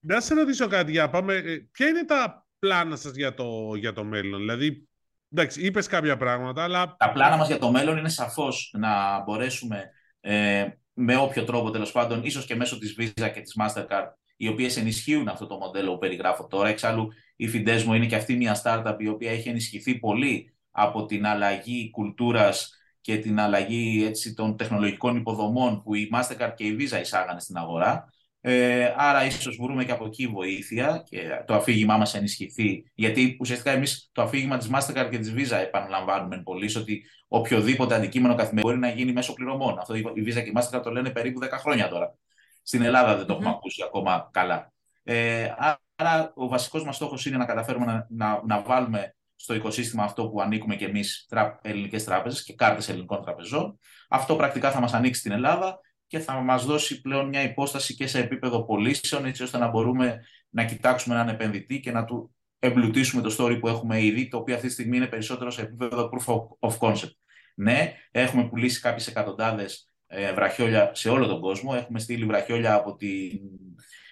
[0.00, 1.34] να σε ρωτήσω κάτι, για πάμε.
[1.34, 4.86] Ε, ποια είναι τα πλάνα σας για το, για το μέλλον, δηλαδή
[5.34, 6.96] Εντάξει, είπες κάποια πράγματα, αλλά.
[6.98, 11.92] Τα πλάνα μας για το μέλλον είναι σαφώς να μπορέσουμε ε, με όποιο τρόπο τέλος
[11.92, 14.06] πάντων, ίσως και μέσω της Visa και της Mastercard,
[14.36, 16.68] οι οποίες ενισχύουν αυτό το μοντέλο που περιγράφω τώρα.
[16.68, 21.26] Εξάλλου, η Fidesmo είναι και αυτή μια startup η οποία έχει ενισχυθεί πολύ από την
[21.26, 27.00] αλλαγή κουλτούρας και την αλλαγή έτσι, των τεχνολογικών υποδομών που η Mastercard και η Visa
[27.00, 28.12] εισάγανε στην αγορά.
[28.40, 32.84] Ε, άρα, ίσως βρούμε και από εκεί βοήθεια και το αφήγημά μας ενισχυθεί.
[32.94, 38.34] Γιατί ουσιαστικά εμείς το αφήγημα της Mastercard και της Visa επαναλαμβάνουμε πολύ, ότι οποιοδήποτε αντικείμενο
[38.34, 39.78] καθημερινό μπορεί να γίνει μέσω πληρωμών.
[39.78, 42.14] Αυτό η Visa και η Mastercard το λένε περίπου 10 χρόνια τώρα.
[42.62, 44.72] Στην Ελλάδα δεν το έχουμε ακούσει ακόμα καλά.
[45.02, 45.48] Ε,
[45.96, 50.28] άρα, ο βασικός μας στόχος είναι να καταφέρουμε να, να, να βάλουμε στο οικοσύστημα αυτό
[50.28, 51.28] που ανήκουμε και εμείς,
[51.62, 53.78] ελληνικές τράπεζες και κάρτες ελληνικών τραπεζών.
[54.08, 58.06] Αυτό πρακτικά θα μας ανοίξει την Ελλάδα και θα μας δώσει πλέον μια υπόσταση και
[58.06, 63.22] σε επίπεδο πωλήσεων έτσι ώστε να μπορούμε να κοιτάξουμε έναν επενδυτή και να του εμπλουτίσουμε
[63.22, 66.34] το story που έχουμε ήδη, το οποίο αυτή τη στιγμή είναι περισσότερο σε επίπεδο proof
[66.70, 67.16] of concept.
[67.54, 71.72] Ναι, έχουμε πουλήσει κάποιες εκατοντάδες ε, βραχιόλια σε όλο τον κόσμο.
[71.76, 73.40] Έχουμε στείλει βραχιόλια από τη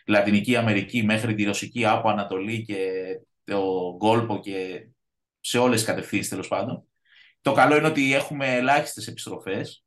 [0.06, 2.76] Λατινική Αμερική μέχρι τη Ρωσική από Ανατολή και
[3.44, 4.86] το Γκόλπο και
[5.40, 6.84] σε όλες τις κατευθύνσεις τέλος πάντων.
[7.40, 9.84] Το καλό είναι ότι έχουμε ελάχιστες επιστροφές,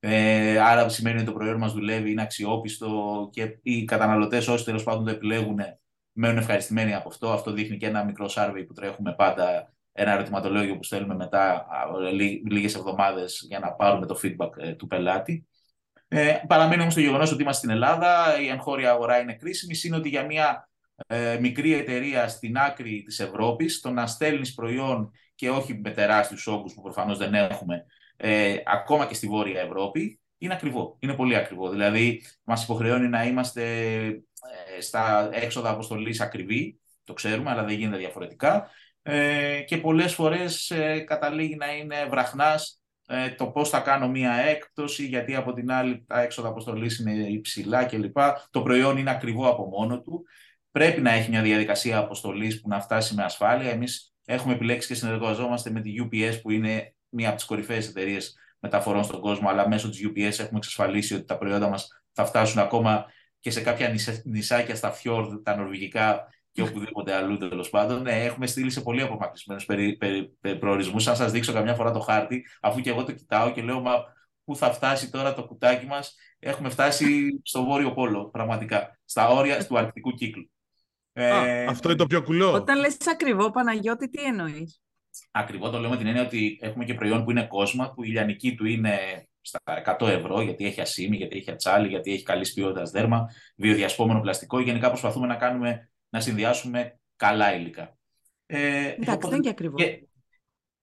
[0.00, 4.82] ε, άρα σημαίνει ότι το προϊόν μας δουλεύει, είναι αξιόπιστο και οι καταναλωτές όσοι τέλος
[4.82, 5.58] πάντων το επιλέγουν
[6.12, 7.32] μένουν ευχαριστημένοι από αυτό.
[7.32, 11.66] Αυτό δείχνει και ένα μικρό survey που τρέχουμε πάντα, ένα ερωτηματολόγιο που στέλνουμε μετά
[12.50, 15.46] λίγες εβδομάδες για να πάρουμε το feedback ε, του πελάτη.
[16.08, 19.74] Ε, παραμένει όμως το γεγονός ότι είμαστε στην Ελλάδα, η εγχώρια αγορά είναι κρίσιμη.
[19.84, 20.68] Είναι ότι για μια
[21.06, 26.46] ε, μικρή εταιρεία στην άκρη της Ευρώπης, το να στέλνεις προϊόν και όχι με τεράστιους
[26.46, 30.96] όγκους που προφανώς δεν έχουμε, ε, ακόμα και στη Βόρεια Ευρώπη, είναι ακριβό.
[31.00, 31.70] Είναι πολύ ακριβό.
[31.70, 33.62] Δηλαδή, μας υποχρεώνει να είμαστε
[34.76, 38.70] ε, στα έξοδα αποστολής ακριβή, το ξέρουμε, αλλά δεν γίνεται διαφορετικά.
[39.02, 44.32] Ε, και πολλές φορές ε, καταλήγει να είναι βραχνάς ε, το πώς θα κάνω μία
[44.32, 48.16] έκπτωση, γιατί από την άλλη τα έξοδα αποστολής είναι υψηλά κλπ.
[48.50, 50.24] Το προϊόν είναι ακριβό από μόνο του.
[50.72, 53.70] Πρέπει να έχει μια διαδικασία αποστολής που να φτάσει με ασφάλεια.
[53.70, 58.36] Εμείς έχουμε επιλέξει και συνεργαζόμαστε με τη UPS, που είναι μία από τις κορυφαίες εταιρείες
[58.58, 62.60] μεταφορών στον κόσμο, αλλά μέσω της UPS έχουμε εξασφαλίσει ότι τα προϊόντα μας θα φτάσουν
[62.60, 63.06] ακόμα
[63.40, 68.02] και σε κάποια νησάκια στα φιόρδ, τα νορβηγικά, και οπουδήποτε αλλού τέλος πάντων.
[68.02, 71.06] Ναι, έχουμε στείλει σε πολύ απομακρυσμένους περι, περι, περι, προορισμούς.
[71.06, 73.92] Αν σας δείξω καμιά φορά το χάρτη, αφού και εγώ το κοιτάω και λέω, Μα
[74.44, 78.98] πού θα φτάσει τώρα το κουτάκι μας, έχουμε φτάσει στο Βόρειο Πόλο, πραγματικά.
[79.04, 80.50] Στα όρια του Αρκτικού κύκλου.
[81.12, 82.52] Ε, αυτό είναι το πιο κουλό.
[82.52, 84.82] Όταν λες ακριβό, Παναγιώτη, τι εννοείς;
[85.30, 88.08] Ακριβό το λέω με την έννοια ότι έχουμε και προϊόν που είναι κόσμο, που η
[88.08, 89.60] λιανική του είναι στα
[90.00, 94.60] 100 ευρώ, γιατί έχει ασίμι, γιατί έχει ατσάλι, γιατί έχει καλής ποιότητας δέρμα, βιοδιασπόμενο πλαστικό.
[94.60, 97.96] Γενικά προσπαθούμε να κάνουμε να συνδυάσουμε καλά υλικά.
[98.46, 99.74] Ε, Εντάξει, δεν είναι και ακριβό.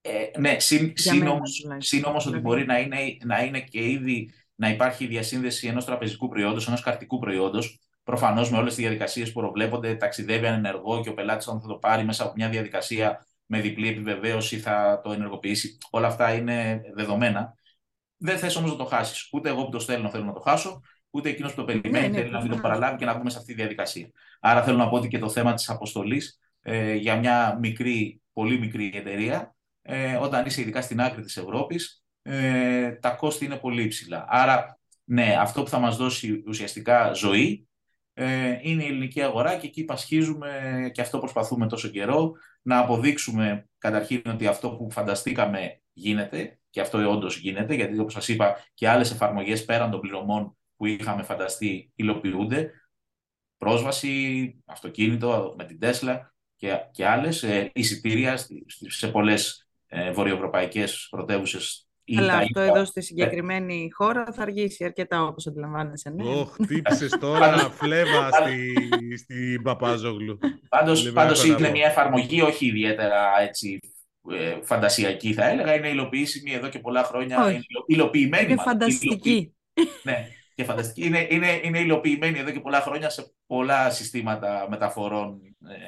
[0.02, 0.94] ε, ναι, συν,
[1.78, 6.28] συν όμως, ότι μπορεί να είναι, να είναι και ήδη να υπάρχει διασύνδεση ενός τραπεζικού
[6.28, 11.14] προϊόντος, ενός καρτικού προϊόντος, προφανώς με όλες τις διαδικασίες που προβλέπονται, ταξιδεύει ανενεργό και ο
[11.14, 15.78] πελάτης, όταν θα το πάρει μέσα από μια διαδικασία με διπλή επιβεβαίωση, θα το ενεργοποιήσει.
[15.90, 17.54] Όλα αυτά είναι δεδομένα.
[18.18, 19.30] Δεν θες όμως να το χάσεις.
[19.32, 22.14] Ούτε εγώ που το στέλνω θέλω να το χάσω, ούτε εκείνος που το περιμένει ναι,
[22.14, 24.10] ναι, θέλει να μην το παραλάβει και να βγούμε σε αυτή τη διαδικασία.
[24.40, 28.60] Άρα θέλω να πω ότι και το θέμα της αποστολής ε, για μια μικρή, πολύ
[28.60, 33.84] μικρή εταιρεία, ε, όταν είσαι ειδικά στην άκρη της Ευρώπης, ε, τα κόστη είναι πολύ
[33.84, 34.26] υψηλά.
[34.30, 37.69] Άρα, ναι, αυτό που θα μας δώσει ουσιαστικά ζωή ε,
[38.62, 44.22] είναι η ελληνική αγορά και εκεί πασχίζουμε και αυτό προσπαθούμε τόσο καιρό να αποδείξουμε καταρχήν
[44.26, 49.12] ότι αυτό που φανταστήκαμε γίνεται και αυτό όντως γίνεται, γιατί όπως σας είπα και άλλες
[49.12, 52.72] εφαρμογές πέραν των πληρωμών που είχαμε φανταστεί υλοποιούνται.
[53.58, 58.38] Πρόσβαση, αυτοκίνητο με την Τέσλα και, και άλλες, ε, εισιτήρια
[58.88, 65.48] σε πολλές ε, βορειοευρωπαϊκές πρωτεύουσες αλλά αυτό εδώ στη συγκεκριμένη χώρα θα αργήσει αρκετά όπως
[65.48, 66.10] αντιλαμβάνεσαι.
[66.10, 66.24] Ναι.
[66.26, 68.74] Oh, χτύπησες τώρα φλέβα στη,
[69.18, 70.40] στη Παπάζογλου.
[70.70, 73.80] Πάντως, πάντως είναι μια εφαρμογή όχι ιδιαίτερα έτσι,
[74.32, 75.76] ε, φαντασιακή θα έλεγα.
[75.76, 77.44] Είναι υλοποιήσιμη εδώ και πολλά χρόνια.
[77.44, 77.54] Όχι.
[77.54, 78.52] Είναι υλοποιημένη.
[78.52, 79.56] Είναι φανταστική.
[80.04, 81.08] ναι, και φανταστική.
[81.08, 85.42] Είναι, είναι, είναι υλοποιημένη εδώ και πολλά χρόνια σε πολλά συστήματα μεταφορών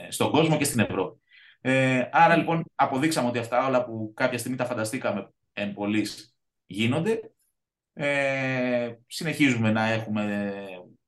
[0.08, 1.22] ε, στον κόσμο και στην Ευρώπη.
[1.62, 6.36] Ε, άρα λοιπόν αποδείξαμε ότι αυτά όλα που κάποια στιγμή τα φανταστήκαμε εν πολλής
[6.66, 7.20] γίνονται.
[7.94, 10.54] Ε, συνεχίζουμε να, έχουμε,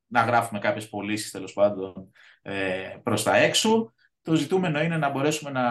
[0.08, 3.94] να γράφουμε κάποιες πωλήσεις τέλος πάντων ε, προς τα έξω.
[4.22, 5.64] Το ζητούμενο είναι να μπορέσουμε να,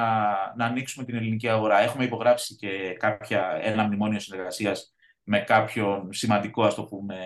[0.56, 1.78] να ανοίξουμε την ελληνική αγορά.
[1.78, 7.16] Έχουμε υπογράψει και κάποια, ένα μνημόνιο συνεργασίας με κάποιον σημαντικό, ας το πούμε,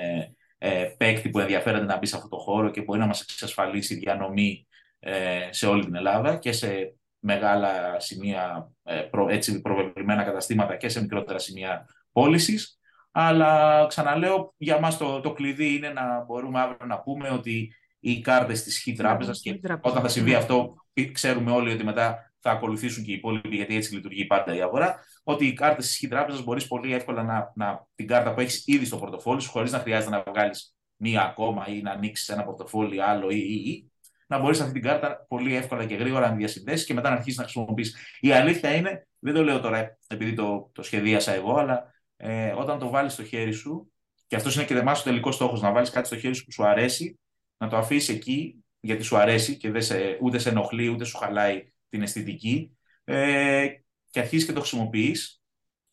[0.58, 3.94] ε, παίκτη που ενδιαφέρεται να μπει σε αυτό το χώρο και μπορεί να μας εξασφαλίσει
[3.94, 4.66] διανομή
[4.98, 6.94] ε, σε όλη την Ελλάδα και σε
[7.26, 12.78] μεγάλα σημεία, ε, προ, έτσι προβεβλημένα καταστήματα και σε μικρότερα σημεία πώλησης.
[13.10, 18.20] Αλλά ξαναλέω, για μας το, το κλειδί είναι να μπορούμε αύριο να πούμε ότι οι
[18.20, 20.74] κάρτες της Χ τράπεζα και όταν θα συμβεί αυτό,
[21.12, 25.04] ξέρουμε όλοι ότι μετά θα ακολουθήσουν και οι υπόλοιποι, γιατί έτσι λειτουργεί πάντα η αγορά,
[25.22, 28.66] ότι οι κάρτες της Χ τράπεζα μπορείς πολύ εύκολα να, να, την κάρτα που έχεις
[28.66, 32.44] ήδη στο πορτοφόλι σου, χωρίς να χρειάζεται να βγάλεις μία ακόμα ή να ανοίξεις ένα
[32.44, 33.90] πορτοφόλι άλλο ή, ή, ή,
[34.26, 37.38] να μπορείς αυτή την κάρτα πολύ εύκολα και γρήγορα να διασυνδέσεις και μετά να αρχίσεις
[37.38, 37.94] να χρησιμοποιήσει.
[38.20, 42.78] Η αλήθεια είναι, δεν το λέω τώρα επειδή το, το σχεδίασα εγώ, αλλά ε, όταν
[42.78, 43.92] το βάλεις στο χέρι σου,
[44.26, 46.52] και αυτός είναι και δεμά ο τελικός στόχος, να βάλεις κάτι στο χέρι σου που
[46.52, 47.18] σου αρέσει,
[47.56, 51.16] να το αφήσεις εκεί γιατί σου αρέσει και δεν σε, ούτε σε ενοχλεί ούτε σου
[51.16, 53.66] χαλάει την αισθητική ε,
[54.10, 55.40] και αρχίζεις και το χρησιμοποιείς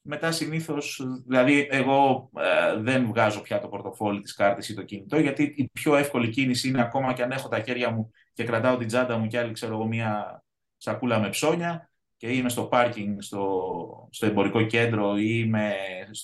[0.02, 5.20] μετά συνήθως, δηλαδή εγώ ε, δεν βγάζω πια το πορτοφόλι της κάρτης ή το κινητό,
[5.20, 8.78] γιατί η πιο εύκολη κίνηση είναι ακόμα και αν έχω τα χέρια μου και κρατάω
[8.78, 10.44] την τσάντα μου και άλλη ξέρω εγώ μία
[10.78, 15.74] σακούλα με ψώνια και είμαι στο πάρκινγκ, στο, στο εμπορικό κέντρο ή είμαι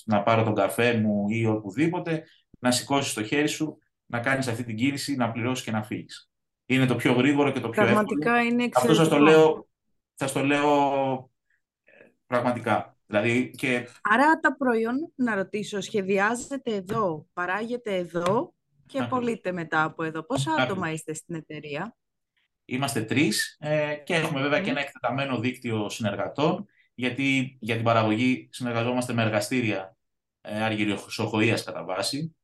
[0.04, 2.24] να πάρω τον καφέ μου ή οπουδήποτε,
[2.58, 6.30] να σηκώσεις το χέρι σου, να κάνεις αυτή την κίνηση, να πληρώσεις και να φύγεις.
[6.66, 8.52] Είναι το πιο γρήγορο και το πιο Πραγματικά εύκολο.
[8.52, 9.68] είναι Αυτό σας το λέω,
[10.14, 11.30] σας το λέω
[11.84, 11.90] ε,
[12.26, 12.96] πραγματικά.
[13.06, 13.88] Δηλαδή και...
[14.02, 18.54] Άρα τα προϊόν, να ρωτήσω, σχεδιάζεται εδώ, παράγεται εδώ
[18.86, 20.22] και πωλείται μετά από εδώ.
[20.22, 21.96] Πόσα άτομα είστε στην εταιρεία;
[22.70, 28.48] Είμαστε τρεις ε, και έχουμε βέβαια και ένα εκτεταμένο δίκτυο συνεργατών, γιατί για την παραγωγή
[28.52, 29.96] συνεργαζόμαστε με εργαστήρια
[30.40, 32.36] ε, αργυριοχρυσοχοΐας κατά βάση.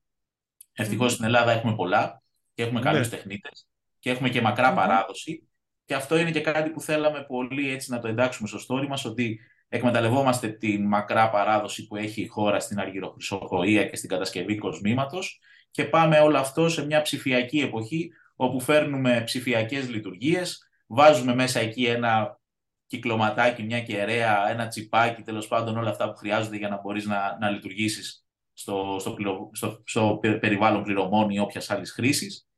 [0.73, 2.23] Ευτυχώς στην Ελλάδα έχουμε πολλά
[2.55, 2.91] και έχουμε ναι.
[2.91, 5.49] καλούς τεχνίτες και έχουμε και μακρά παράδοση.
[5.85, 9.05] Και αυτό είναι και κάτι που θέλαμε πολύ έτσι να το εντάξουμε στο story μας,
[9.05, 15.41] ότι εκμεταλλευόμαστε την μακρά παράδοση που έχει η χώρα στην αργυροχρυσοχοΐα και στην κατασκευή κοσμήματος
[15.71, 21.85] και πάμε όλο αυτό σε μια ψηφιακή εποχή όπου φέρνουμε ψηφιακές λειτουργίες, βάζουμε μέσα εκεί
[21.85, 22.41] ένα
[22.87, 27.39] κυκλωματάκι, μια κεραία, ένα τσιπάκι, τέλος πάντων όλα αυτά που χρειάζονται για να μπορείς να,
[27.41, 29.17] να λειτουργήσεις στο, στο,
[29.53, 32.49] στο, στο περιβάλλον πληρωμών ή όποιας άλλης χρήσης.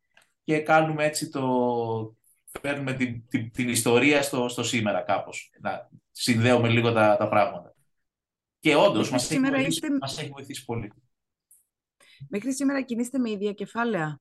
[0.45, 2.17] Και κάνουμε έτσι το,
[2.61, 5.51] φέρνουμε την, την, την ιστορία στο, στο σήμερα κάπως.
[5.61, 7.75] Να συνδέουμε λίγο τα, τα πράγματα.
[8.59, 9.89] Και όντως μας έχει, είστε...
[10.01, 10.93] μας έχει βοηθήσει πολύ.
[12.29, 14.21] Μέχρι σήμερα κινείστε με ίδια κεφάλαια;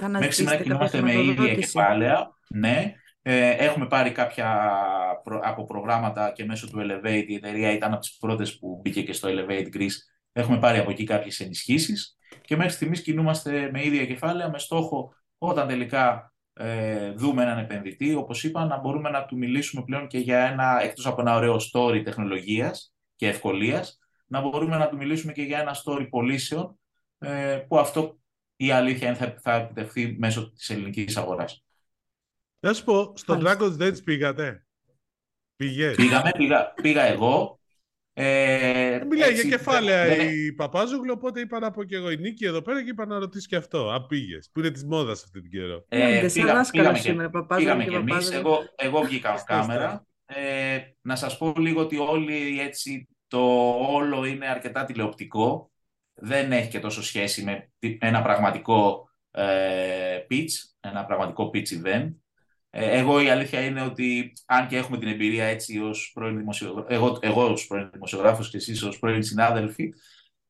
[0.00, 2.94] Θα Μέχρι σήμερα κινούμαστε με ίδια κεφάλαια, ναι.
[3.22, 4.72] Ε, έχουμε πάρει κάποια
[5.42, 9.12] από προγράμματα και μέσω του Elevate, η εταιρεία ήταν από τις πρώτες που μπήκε και
[9.12, 9.96] στο Elevate Greece.
[10.32, 15.14] Έχουμε πάρει από εκεί κάποιες ενισχύσεις και μέχρι στιγμής κινούμαστε με ίδια κεφάλαια με στόχο
[15.38, 20.18] όταν τελικά ε, δούμε έναν επενδυτή, όπως είπα, να μπορούμε να του μιλήσουμε πλέον και
[20.18, 25.32] για ένα, εκτός από ένα ωραίο story τεχνολογίας και ευκολίας, να μπορούμε να του μιλήσουμε
[25.32, 26.78] και για ένα story πωλήσεων,
[27.18, 28.18] ε, που αυτό
[28.60, 31.64] η αλήθεια είναι θα, θα επιτευχθεί μέσω της ελληνικής αγοράς.
[32.60, 34.66] Να σου πω, στο Dragon's Dance πήγατε;
[35.56, 37.60] Πήγες; Πήγαμε, πήγα, πήγα εγώ.
[38.12, 40.28] Ε, Μιλάει για κεφάλαια δεν...
[40.28, 43.18] η Παπάζογλου, οπότε είπα να πω και εγώ η Νίκη εδώ πέρα και είπα να
[43.18, 43.90] ρωτήσεις και αυτό.
[43.90, 45.84] Αν πήγες, που είναι της μόδας αυτή την καιρό.
[45.88, 48.30] Ε, πήγα, πήγαμε, πήγαμε, σήμερα, πήγαμε και, εμείς.
[48.30, 50.06] Εγώ, εγώ βγήκα κάμερα.
[50.26, 55.69] Ε, να σας πω λίγο ότι όλοι έτσι το όλο είναι αρκετά τηλεοπτικό.
[56.20, 62.14] Δεν έχει και τόσο σχέση με ένα πραγματικό ε, pitch, ένα πραγματικό pitch event.
[62.70, 66.86] Ε, εγώ η αλήθεια είναι ότι αν και έχουμε την εμπειρία έτσι ως πρώην δημοσιογράφος,
[66.88, 69.92] εγώ, εγώ ως πρώην δημοσιογράφος και εσείς ως πρώην συνάδελφοι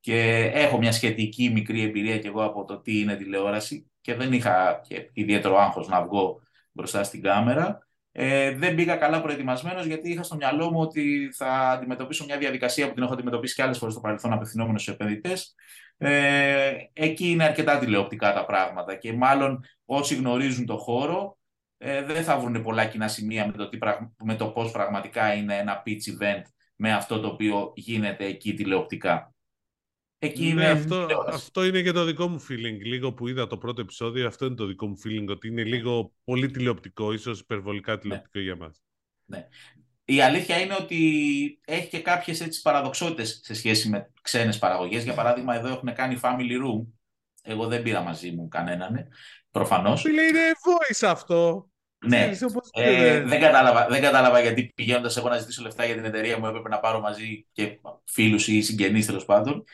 [0.00, 4.32] και έχω μια σχετική μικρή εμπειρία και εγώ από το τι είναι τηλεόραση και δεν
[4.32, 6.40] είχα και ιδιαίτερο άγχος να βγω
[6.72, 7.88] μπροστά στην κάμερα.
[8.12, 12.88] Ε, δεν πήγα καλά προετοιμασμένος γιατί είχα στο μυαλό μου ότι θα αντιμετωπίσω μια διαδικασία
[12.88, 15.54] που την έχω αντιμετωπίσει και άλλες φορές στο παρελθόν απευθυνόμενος στους επενδυτές.
[15.96, 21.38] Ε, εκεί είναι αρκετά τηλεοπτικά τα πράγματα και μάλλον όσοι γνωρίζουν το χώρο
[21.78, 23.78] ε, δεν θα βρουν πολλά κοινά σημεία με το, τι,
[24.24, 26.42] με το πώς πραγματικά είναι ένα pitch event
[26.76, 29.34] με αυτό το οποίο γίνεται εκεί τηλεοπτικά.
[30.22, 32.78] Εκεί ναι, είναι αυτό, αυτό είναι και το δικό μου feeling.
[32.84, 36.12] Λίγο που είδα το πρώτο επεισόδιο, αυτό είναι το δικό μου feeling, ότι είναι λίγο
[36.24, 37.98] πολύ τηλεοπτικό, ίσως υπερβολικά ναι.
[37.98, 38.82] τηλεοπτικό για μας.
[39.24, 39.48] Ναι.
[40.04, 45.04] Η αλήθεια είναι ότι έχει και κάποιες έτσι παραδοξότητες σε σχέση με ξένες παραγωγές.
[45.04, 46.86] Για παράδειγμα, εδώ έχουν κάνει Family Room.
[47.42, 49.08] Εγώ δεν πήρα μαζί μου κανέναν,
[49.50, 50.00] προφανώς.
[50.00, 51.70] Φίλε, είναι voice αυτό.
[52.06, 52.30] Ναι,
[52.72, 56.46] ε, δεν, κατάλαβα, δεν κατάλαβα γιατί πηγαίνοντας εγώ να ζητήσω λεφτά για την εταιρεία μου
[56.46, 59.64] έπρεπε να πάρω μαζί και φίλους ή συγγενείς τέλος πάντων.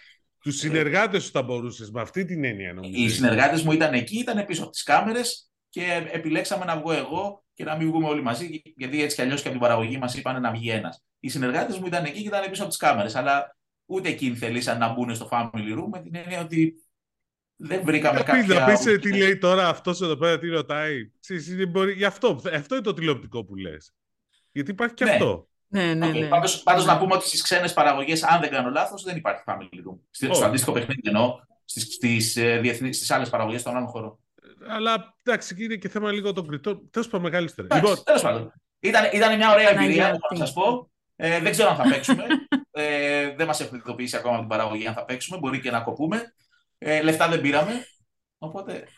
[0.46, 3.02] Τους συνεργάτες σου θα μπορούσες με αυτή την έννοια, νομίζω.
[3.02, 7.44] Οι συνεργάτες μου ήταν εκεί, ήταν πίσω από τις κάμερες και επιλέξαμε να βγω εγώ
[7.54, 10.14] και να μην βγούμε όλοι μαζί, γιατί έτσι κι αλλιώς και από την παραγωγή μας
[10.14, 11.04] είπαν να βγει ένας.
[11.20, 13.56] Οι συνεργάτες μου ήταν εκεί και ήταν πίσω από τις κάμερες, αλλά
[13.86, 16.74] ούτε εκείνοι θελήσαν να μπουν στο family room με την έννοια ότι
[17.56, 18.58] δεν βρήκαμε κάποια...
[18.58, 21.10] Να πεις τι λέει τώρα αυτός εδώ πέρα, τι ρωτάει.
[21.68, 21.92] Μπορεί...
[21.92, 23.94] Γι' αυτό, αυτό είναι το τηλεοπτικό που λες.
[24.52, 25.10] Γιατί υπάρχει και ναι.
[25.10, 25.48] αυτό.
[25.68, 26.26] Ναι, ναι, ναι.
[26.26, 29.88] Πάντως, πάντως να πούμε ότι στις ξένες παραγωγές, αν δεν κάνω λάθος, δεν υπάρχει family
[29.88, 29.98] room.
[30.10, 34.18] Στο, στο αντίστοιχο παιχνίδι εννοώ, στις, στις, ε, διεθνείς, στις άλλες παραγωγές των άλλων χωρών.
[34.68, 36.90] Αλλά εντάξει, είναι και θέμα λίγο των κριτών.
[36.90, 37.76] Τέλος πάντων, μεγάλη ιστορία.
[37.76, 38.02] Λοιπόν...
[38.04, 38.52] Τέλος πάντων.
[38.80, 40.90] Ήταν, ήταν μια ωραία εμπειρία, να σας πω.
[41.16, 42.24] Ε, δεν ξέρω αν θα παίξουμε.
[42.70, 45.38] ε, δεν μας έχουν ειδοποιήσει ακόμα την παραγωγή αν θα παίξουμε.
[45.38, 46.34] Μπορεί και να κοπούμε.
[46.78, 47.86] Ε, λεφτά δεν πήραμε.
[48.38, 48.88] Οπότε.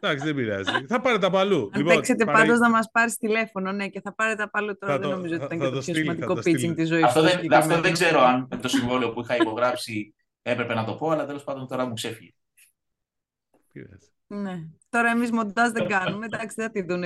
[0.00, 0.86] Εντάξει, δεν πειράζει.
[0.88, 1.70] θα πάρετε τα παλού.
[1.72, 2.38] Αν λοιπόν, παίξετε παρα...
[2.38, 4.98] πάντως να μας πάρεις τηλέφωνο, ναι, και θα πάρετε τα παλού τώρα.
[4.98, 7.92] δεν νομίζω ότι ήταν και το πιο σημαντικό pitching της ζωής Αυτό, δεν, αυτό δεν
[7.92, 11.86] ξέρω αν το συμβόλαιο που είχα υπογράψει έπρεπε να το πω, αλλά τέλος πάντων τώρα
[11.86, 12.30] μου ξέφυγε.
[14.26, 14.60] Ναι.
[14.88, 16.26] Τώρα εμείς μοντάζ δεν κάνουμε.
[16.26, 17.02] Εντάξει, δεν τη δουν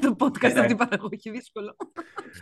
[0.00, 1.30] το podcast από την παραγωγή.
[1.30, 1.76] Δύσκολο.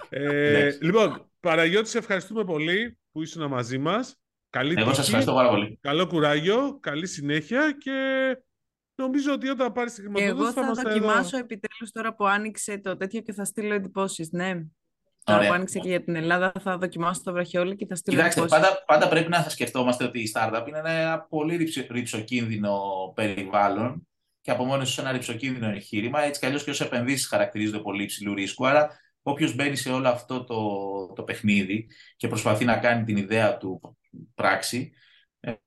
[0.08, 4.16] Ε, λοιπόν, Παραγιώτη, σε ευχαριστούμε πολύ που ήσουν μαζί μας.
[4.50, 5.78] Καλή Εγώ σας ευχαριστώ πάρα πολύ.
[5.80, 7.92] Καλό κουράγιο, καλή συνέχεια και
[8.94, 11.38] νομίζω ότι όταν πάρεις τη χρηματοδότηση Εγώ θα, θα δοκιμάσω εδώ.
[11.38, 14.60] επιτέλους τώρα που άνοιξε το τέτοιο και θα στείλω εντυπώσεις, ναι.
[15.24, 18.46] Τώρα που άνοιξε και για την Ελλάδα θα δοκιμάσω το βραχιόλι και θα στείλω Κοιτάξτε,
[18.46, 22.80] πάντα, πάντα πρέπει να σκεφτόμαστε ότι η startup είναι ένα πολύ ρηψοκίνδυνο
[23.14, 24.08] περιβάλλον
[24.40, 26.22] και από μόνος ένα ρηψοκίνδυνο εγχείρημα.
[26.22, 28.66] Έτσι κι αλλιώς και ως επενδύσεις χαρακτηρίζονται πολύ υψηλού ρίσκου.
[28.66, 33.56] Άρα, όποιος μπαίνει σε όλο αυτό το, το παιχνίδι και προσπαθεί να κάνει την ιδέα
[33.56, 33.96] του
[34.34, 34.92] πράξη,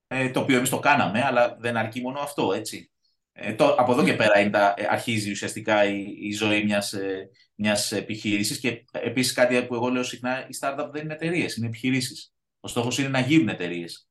[0.08, 2.92] ε, το οποίο εμείς το κάναμε, αλλά δεν αρκεί μόνο αυτό, έτσι.
[3.40, 7.30] Ε, το, από εδώ και πέρα είναι τα, αρχίζει ουσιαστικά η, η ζωή μιας, ε,
[7.56, 11.68] μιας επιχείρησης και επίσης κάτι που εγώ λέω συχνά, οι startup δεν είναι εταιρείες, είναι
[11.68, 12.34] επιχειρήσεις.
[12.60, 14.08] Ο στόχος είναι να γίνουν εταιρείες.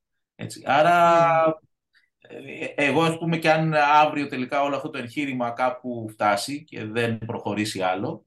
[0.65, 1.45] Άρα,
[2.19, 6.85] ε, εγώ ας πούμε και αν αύριο τελικά όλο αυτό το εγχείρημα κάπου φτάσει και
[6.85, 8.27] δεν προχωρήσει άλλο,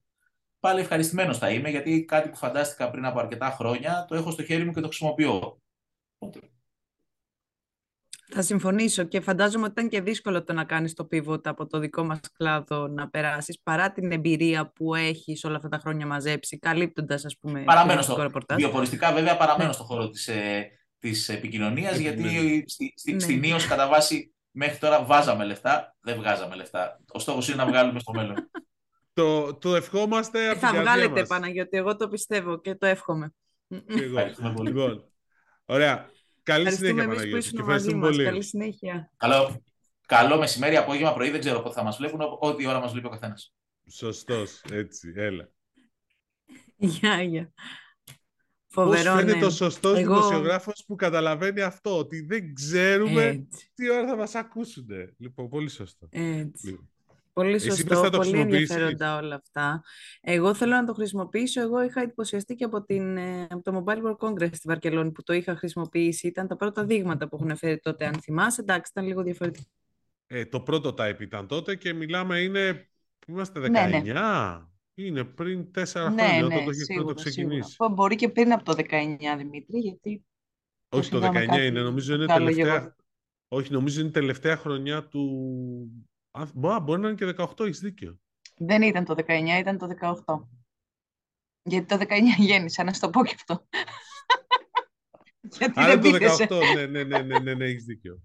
[0.59, 4.43] πάλι ευχαριστημένος θα είμαι γιατί κάτι που φαντάστηκα πριν από αρκετά χρόνια το έχω στο
[4.43, 5.61] χέρι μου και το χρησιμοποιώ.
[8.31, 11.79] Θα συμφωνήσω και φαντάζομαι ότι ήταν και δύσκολο το να κάνεις το pivot από το
[11.79, 16.59] δικό μας κλάδο να περάσεις παρά την εμπειρία που έχεις όλα αυτά τα χρόνια μαζέψει,
[16.59, 18.57] καλύπτοντας ας πούμε παραμένω στο ρεπορτάζ.
[18.57, 19.73] Βιοποριστικά βέβαια παραμένω ναι.
[19.73, 23.19] στο χώρο της, ε, της επικοινωνίας γιατί στη, στη, ναι.
[23.19, 26.99] στην ίος κατά βάση μέχρι τώρα βάζαμε λεφτά, δεν βγάζαμε λεφτά.
[27.11, 28.49] Ο στόχος είναι να βγάλουμε στο μέλλον.
[29.13, 33.33] το, το ευχόμαστε από Θα βγάλετε Παναγιώτη, εγώ το πιστεύω και το εύχομαι.
[33.87, 34.63] Εγώ.
[34.63, 35.03] Λοιπόν,
[35.65, 36.09] ωραία.
[36.49, 37.49] Καλή συνέχεια, Παναγιώτη.
[37.49, 38.23] Και ευχαριστούμε πολύ.
[38.23, 39.11] Καλή συνέχεια.
[39.17, 39.63] Καλό,
[40.05, 43.09] καλό μεσημέρι, απόγευμα, πρωί, δεν ξέρω πότε θα μας βλέπουν, ό,τι ώρα μας βλέπει ο
[43.09, 43.53] καθένας.
[43.91, 45.51] Σωστός, έτσι, έλα.
[46.75, 47.53] Γεια, γεια.
[48.67, 49.45] Φοβερό, Πώς φαίνεται ναι.
[49.45, 50.13] ο σωστός Εγώ...
[50.13, 53.71] δημοσιογράφος που καταλαβαίνει αυτό, ότι δεν ξέρουμε έτσι.
[53.73, 54.87] τι ώρα θα μας ακούσουν.
[55.17, 56.07] Λοιπόν, πολύ σωστό.
[56.11, 56.67] Έτσι.
[56.67, 56.89] Λοιπόν.
[57.39, 59.83] Πολύ σωστό, πολύ ενδιαφέροντα όλα αυτά.
[60.21, 61.61] Εγώ θέλω να το χρησιμοποιήσω.
[61.61, 65.23] Εγώ είχα εντυπωσιαστεί και από, την, ε, από το Mobile World Congress στη Βαρκελόνη που
[65.23, 66.27] το είχα χρησιμοποιήσει.
[66.27, 68.61] Ήταν τα πρώτα δείγματα που έχουν φέρει τότε, αν θυμάσαι.
[68.61, 69.65] Εντάξει, ήταν λίγο διαφορετικό.
[70.27, 72.89] Ε, το πρώτο type ήταν τότε και μιλάμε είναι...
[73.27, 73.69] Είμαστε 19.
[73.69, 74.13] Ναι, ναι.
[74.93, 77.69] Είναι πριν τέσσερα ναι, χρόνια, ναι, όταν το έχεις πρώτο ξεκινήσει.
[77.69, 77.93] Σίγουρα.
[77.93, 78.85] Μπορεί και πριν από το 19,
[79.37, 80.25] Δημήτρη, γιατί...
[80.89, 81.33] Όχι, το 19
[81.65, 81.81] είναι.
[81.81, 82.95] Νομίζω είναι τελευταία...
[83.47, 85.21] Όχι, νομίζω είναι τελευταία χρονιά του
[86.53, 88.19] Μπα, μπορεί να είναι και 18, έχεις δίκιο.
[88.57, 89.87] Δεν ήταν το 19, ήταν το
[90.25, 90.47] 18.
[91.63, 93.67] Γιατί το 19 γέννησα, να σου το πω και αυτό.
[95.57, 98.21] Γιατί Άρα το 18, ναι, ναι, ναι, ναι, ναι, ναι έχεις δίκιο.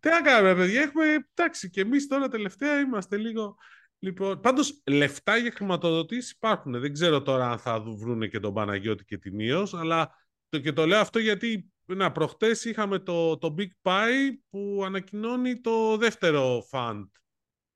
[0.00, 3.56] Τι να κάνουμε, παιδιά, έχουμε, εντάξει, και εμείς τώρα τελευταία είμαστε λίγο...
[3.98, 6.80] Λοιπόν, πάντως, λεφτά για χρηματοδοτήσεις υπάρχουν.
[6.80, 10.14] Δεν ξέρω τώρα αν θα βρουν και τον Παναγιώτη και την Ίος, αλλά
[10.48, 15.60] το, και το λέω αυτό γιατί να, προχτές είχαμε το, το Big Pie που ανακοινώνει
[15.60, 17.04] το δεύτερο fund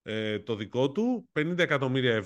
[0.03, 2.23] ε, το δικό του, 50 εκατομμύρια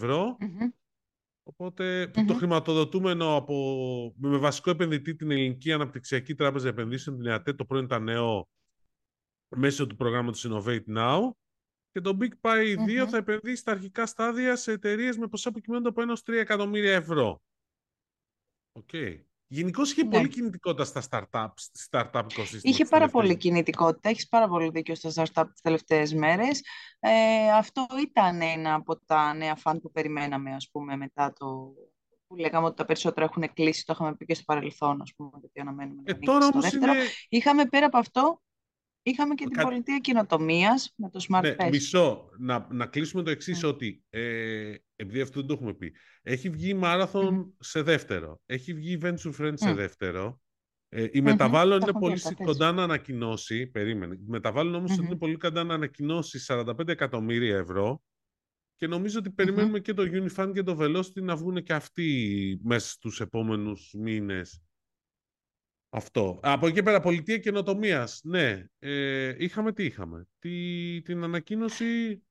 [1.45, 7.65] Οπότε το χρηματοδοτούμενο από, με βασικό επενδυτή την Ελληνική Αναπτυξιακή Τράπεζα Επενδύσεων, την ΕΑΤΕ, το
[7.65, 8.49] πρώην ήταν νέο
[9.57, 11.31] μέσω του προγράμματος Innovate Now.
[11.91, 15.61] Και το Big Pi 2 θα επενδύσει στα αρχικά στάδια σε εταιρείες με ποσά που
[15.61, 17.43] κυμαίνονται από 1 3 εκατομμύρια ευρώ.
[18.73, 18.89] Οκ.
[18.93, 19.21] Okay.
[19.53, 20.11] Γενικώς είχε ναι.
[20.11, 21.49] πολύ κινητικότητα στα startup,
[21.91, 22.27] startup
[22.63, 26.63] Είχε πάρα πολύ κινητικότητα, έχεις πάρα πολύ δίκιο στα startup τις τελευταίες μέρες.
[27.01, 31.75] Ε, αυτό ήταν ένα από τα νέα fund που περιμέναμε, ας πούμε, μετά το
[32.27, 35.31] που λέγαμε ότι τα περισσότερα έχουν κλείσει, το είχαμε πει και στο παρελθόν, ας πούμε,
[35.41, 36.93] γιατί αναμένουμε ε, τώρα όμως Είναι...
[37.29, 38.41] Είχαμε πέρα από αυτό,
[39.03, 39.63] Είχαμε και την Κα...
[39.63, 42.31] πολιτεία κοινοτομίας με το Smart ναι, Μισό.
[42.39, 43.69] Να, να κλείσουμε το εξής ναι.
[43.69, 48.99] ότι, ε, επειδή αυτό δεν το έχουμε πει, έχει βγει Marathon σε δεύτερο, έχει βγει
[49.03, 50.41] Venture Friends σε δεύτερο.
[50.89, 55.65] Ε, η Μεταβάλλον είναι πολύ κοντά να ανακοινώσει, περίμενε, η Μεταβάλλον όμως είναι πολύ κοντά
[55.65, 58.03] να ανακοινώσει 45 εκατομμύρια ευρώ
[58.77, 62.91] και νομίζω ότι περιμένουμε και το Unifund και το Velocity να βγουν και αυτοί μέσα
[62.91, 64.63] στους επόμενους μήνες
[65.95, 66.41] αυτό.
[66.43, 68.09] Από εκεί πέρα, πολιτεία καινοτομία.
[68.23, 68.65] Ναι.
[68.79, 70.27] Ε, είχαμε τι είχαμε.
[70.39, 72.23] Τι, την ανακοίνωση.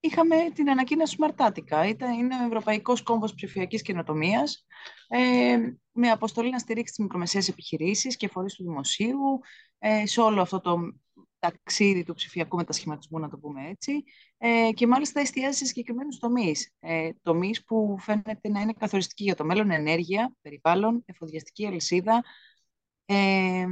[0.00, 1.88] Είχαμε την ανακοίνωση Σμαρτάτικα.
[1.88, 4.66] Ήταν, είναι ο Ευρωπαϊκός Κόμβος Ψηφιακής Καινοτομίας
[5.08, 5.58] ε,
[5.92, 9.40] με αποστολή να στηρίξει τις μικρομεσαίες επιχειρήσεις και φορείς του δημοσίου
[9.78, 10.92] ε, σε όλο αυτό το
[11.38, 14.04] ταξίδι του ψηφιακού μετασχηματισμού, να το πούμε έτσι,
[14.38, 16.70] ε, και μάλιστα εστιάζει σε συγκεκριμένους τομείς.
[16.80, 22.22] Ε, τομείς που φαίνεται να είναι καθοριστικοί για το μέλλον, ενέργεια, περιβάλλον, εφοδιαστική αλυσίδα,
[23.04, 23.66] ε,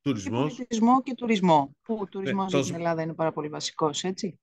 [0.00, 0.54] τουρισμός.
[0.54, 0.66] Και
[1.04, 1.76] και τουρισμό.
[1.82, 4.40] Που ο τουρισμός ναι, στην Ελλάδα είναι πάρα πολύ βασικός, έτσι;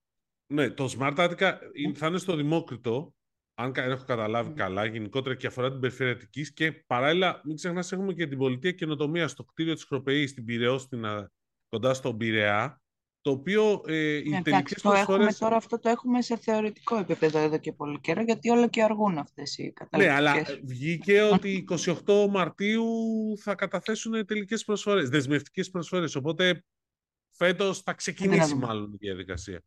[0.54, 1.54] Ναι, το Smart Attica
[1.96, 3.14] θα είναι στο Δημόκριτο,
[3.54, 8.28] αν έχω καταλάβει καλά, γενικότερα και αφορά την περιφερειακής και παράλληλα, μην ξεχνάς, έχουμε και
[8.28, 11.06] την πολιτεία καινοτομίας στο κτίριο της Χροπεή στην Πυραιό, στην,
[11.70, 12.81] κοντά στον Πειραιά.
[13.22, 15.38] Το οποίο ε, οι ναι, τελικές το προσφορές...
[15.38, 19.18] τώρα αυτό το έχουμε σε θεωρητικό επίπεδο εδώ και πολύ καιρό, γιατί όλο και αργούν
[19.18, 20.24] αυτές οι καταληκτικές.
[20.24, 21.66] Ναι, αλλά βγήκε ότι
[22.06, 22.86] 28 Μαρτίου
[23.38, 26.64] θα καταθέσουν τελικές προσφορές, δεσμευτικές προσφορές, οπότε
[27.30, 29.64] φέτος θα ξεκινήσει μάλλον η διαδικασία.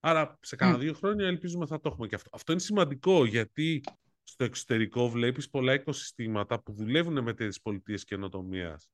[0.00, 2.30] Άρα σε κάνα δύο χρόνια ελπίζουμε θα το έχουμε και αυτό.
[2.32, 3.80] Αυτό είναι σημαντικό γιατί
[4.22, 8.90] στο εξωτερικό βλέπεις πολλά οικοσυστήματα που δουλεύουν με τις πολιτείες καινοτομίας.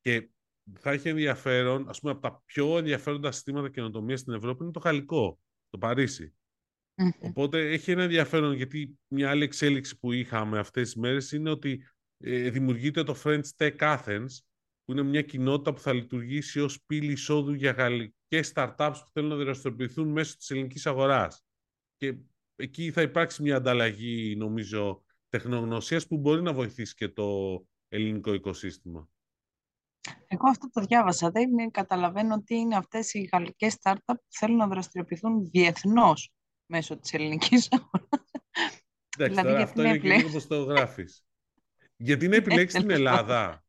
[0.00, 0.28] Και
[0.78, 4.80] θα έχει ενδιαφέρον, ας πούμε, από τα πιο ενδιαφέροντα συστήματα καινοτομίας στην Ευρώπη είναι το
[4.80, 5.40] γαλλικό,
[5.70, 6.34] το παρισι
[7.20, 11.86] Οπότε έχει ένα ενδιαφέρον γιατί μια άλλη εξέλιξη που είχαμε αυτές τις μέρες είναι ότι
[12.18, 14.38] ε, δημιουργείται το French Tech Athens,
[14.84, 19.28] που είναι μια κοινότητα που θα λειτουργήσει ως πύλη εισόδου για γαλλικές startups που θέλουν
[19.28, 21.44] να δραστηριοποιηθούν μέσω της ελληνικής αγοράς.
[21.96, 22.16] Και
[22.56, 29.08] εκεί θα υπάρξει μια ανταλλαγή, νομίζω, τεχνογνωσίας που μπορεί να βοηθήσει και το ελληνικό οικοσύστημα.
[30.26, 31.30] Εγώ αυτό το διάβασα.
[31.30, 36.32] Δεν καταλαβαίνω τι είναι αυτές οι γαλλικές startup που θέλουν να δραστηριοποιηθούν διεθνώς
[36.66, 38.30] μέσω της ελληνικής αγοράς.
[39.16, 41.24] Εντάξει, δηλαδή, αυτό είναι και όπως το γράφεις.
[41.96, 43.64] γιατί είναι επιλέξεις την Ελλάδα.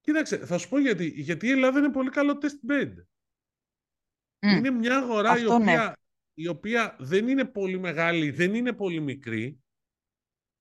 [0.00, 1.06] Κοίταξε, θα σου πω γιατί.
[1.06, 2.92] Γιατί η Ελλάδα είναι πολύ καλό test bed.
[4.38, 5.54] Είναι μια αγορά η ναι.
[5.54, 5.98] οποία,
[6.34, 9.62] η οποία δεν είναι πολύ μεγάλη, δεν είναι πολύ μικρή.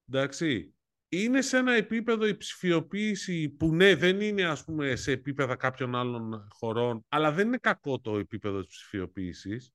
[0.10, 0.77] Εντάξει
[1.10, 5.96] είναι σε ένα επίπεδο η ψηφιοποίηση που ναι δεν είναι ας πούμε σε επίπεδα κάποιων
[5.96, 9.72] άλλων χωρών αλλά δεν είναι κακό το επίπεδο της ψηφιοποίησης.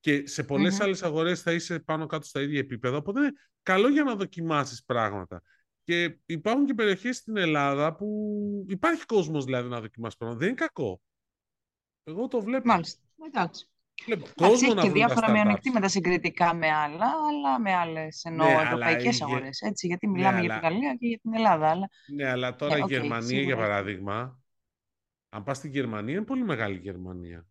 [0.00, 0.82] Και σε πολλές mm-hmm.
[0.84, 4.84] άλλες αγορές θα είσαι πάνω κάτω στα ίδια επίπεδα οπότε είναι καλό για να δοκιμάσεις
[4.84, 5.42] πράγματα.
[5.84, 10.40] Και υπάρχουν και περιοχές στην Ελλάδα που υπάρχει κόσμος δηλαδή να δοκιμάσει πράγματα.
[10.40, 11.00] Δεν είναι κακό.
[12.04, 12.66] Εγώ το βλέπω.
[12.66, 13.71] Μάλιστα, εντάξει
[14.06, 19.60] Εντάξει, έχει και διάφορα μειονεκτήματα συγκριτικά με άλλα, αλλά με άλλες εννοώ ναι, ευρωπαϊκές αγορές.
[19.60, 21.68] Έτσι, γιατί ναι, μιλάμε για την Γαλλία και για την Ελλάδα.
[21.68, 21.88] Αλλά...
[22.14, 24.40] Ναι, αλλά τώρα ναι, η Γερμανία, για παράδειγμα,
[25.28, 27.46] αν πας στη Γερμανία, είναι πολύ μεγάλη η Γερμανία.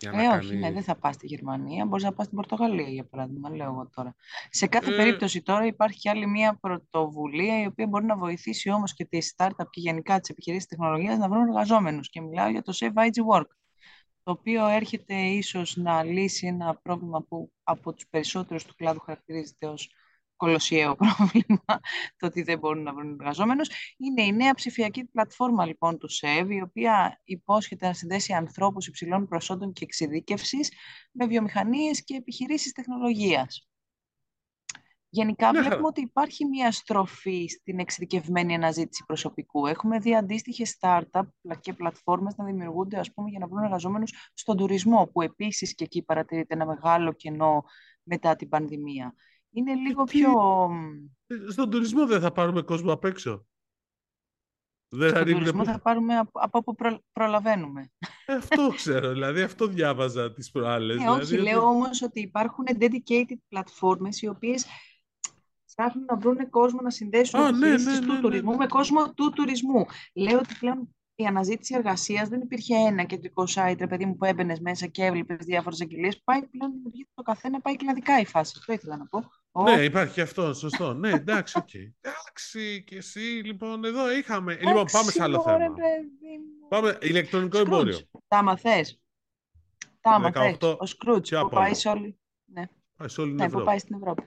[0.00, 1.86] Για ε, όχι, ναι, δεν θα πας στη Γερμανία.
[1.86, 4.14] Μπορείς να πας στην Πορτογαλία, για παράδειγμα, λέω εγώ τώρα.
[4.50, 4.96] Σε κάθε ε...
[4.96, 9.70] περίπτωση τώρα υπάρχει άλλη μια πρωτοβουλία η οποία μπορεί να βοηθήσει όμως και τις startup
[9.70, 12.08] και γενικά τις επιχειρήσεις τεχνολογίας να βρουν εργαζόμενους.
[12.08, 13.46] Και μιλάω για το Save IG Work
[14.30, 19.66] το οποίο έρχεται ίσως να λύσει ένα πρόβλημα που από τους περισσότερους του κλάδου χαρακτηρίζεται
[19.66, 19.90] ως
[20.36, 21.80] κολοσιαίο πρόβλημα,
[22.16, 23.68] το ότι δεν μπορούν να βρουν εργαζόμενους.
[23.96, 29.28] Είναι η νέα ψηφιακή πλατφόρμα λοιπόν του ΣΕΒ, η οποία υπόσχεται να συνδέσει ανθρώπους υψηλών
[29.28, 30.72] προσόντων και εξειδίκευσης
[31.12, 33.69] με βιομηχανίες και επιχειρήσεις τεχνολογίας.
[35.12, 39.66] Γενικά ναι, βλέπουμε ότι υπάρχει μια στροφή στην εξειδικευμένη αναζήτηση προσωπικού.
[39.66, 41.22] Έχουμε δει αντίστοιχες startup
[41.60, 45.84] και πλατφόρμες να δημιουργούνται ας πούμε, για να βρουν εργαζόμενους στον τουρισμό, που επίσης και
[45.84, 47.64] εκεί παρατηρείται ένα μεγάλο κενό
[48.02, 49.14] μετά την πανδημία.
[49.50, 50.30] Είναι λίγο πιο...
[51.26, 53.46] Ε, στον τουρισμό δεν θα πάρουμε κόσμο απ' έξω.
[54.92, 56.74] Δεν Στον τουρισμό θα πάρουμε από, όπου
[57.12, 57.90] προλαβαίνουμε.
[58.26, 61.02] Ε, αυτό ξέρω, δηλαδή αυτό διάβαζα τις προάλλες.
[61.02, 64.66] Ε, όχι, δηλαδή, λέω όμως ότι υπάρχουν dedicated πλατφόρμες οι οποίες
[65.76, 69.12] ψάχνουν να βρουν κόσμο να συνδέσουν ah, ναι, ναι, ναι, τους ναι, τουρισμού με κόσμο
[69.14, 69.86] του τουρισμού.
[70.14, 74.24] Λέω ότι πλέον η αναζήτηση εργασίας δεν υπήρχε ένα κεντρικό site, ρε παιδί μου, που
[74.24, 76.22] έμπαινες μέσα και έβλεπες διάφορες αγγελίες.
[76.22, 78.54] Πάει πλέον δημιουργείται το καθένα, πάει κλαδικά η φάση.
[78.58, 79.30] Αυτό ήθελα να πω.
[79.62, 80.92] Ναι, υπάρχει και αυτό, σωστό.
[80.94, 81.68] ναι, εντάξει, οκ.
[81.72, 81.92] Okay.
[82.00, 84.52] Εντάξει, και εσύ, λοιπόν, εδώ είχαμε.
[84.52, 85.74] Εντάξει, λοιπόν, πάμε σε άλλο θέμα.
[86.68, 87.66] Πάμε, ηλεκτρονικό Skroutz.
[87.66, 87.98] εμπόριο.
[88.28, 89.00] Τα μαθες.
[90.00, 90.56] Τα μαθες.
[90.78, 92.18] Ο Skroutz που πάει σε όλη...
[92.44, 92.64] Ναι.
[92.96, 93.64] Πάει σε όλη την ναι, Ευρώπη.
[93.64, 94.22] Που πάει στην Ευρώπη.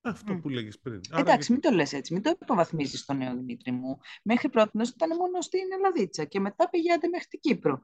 [0.00, 0.40] Αυτό mm.
[0.42, 1.00] που λέγεις πριν.
[1.16, 3.98] Εντάξει, μην το λες έτσι, μην το υποβαθμίζεις το νέο Δημήτρη μου.
[4.22, 7.80] Μέχρι πρώτη ήταν μόνο στην Ελλαδίτσα και μετά πήγατε μέχρι την Κύπρο.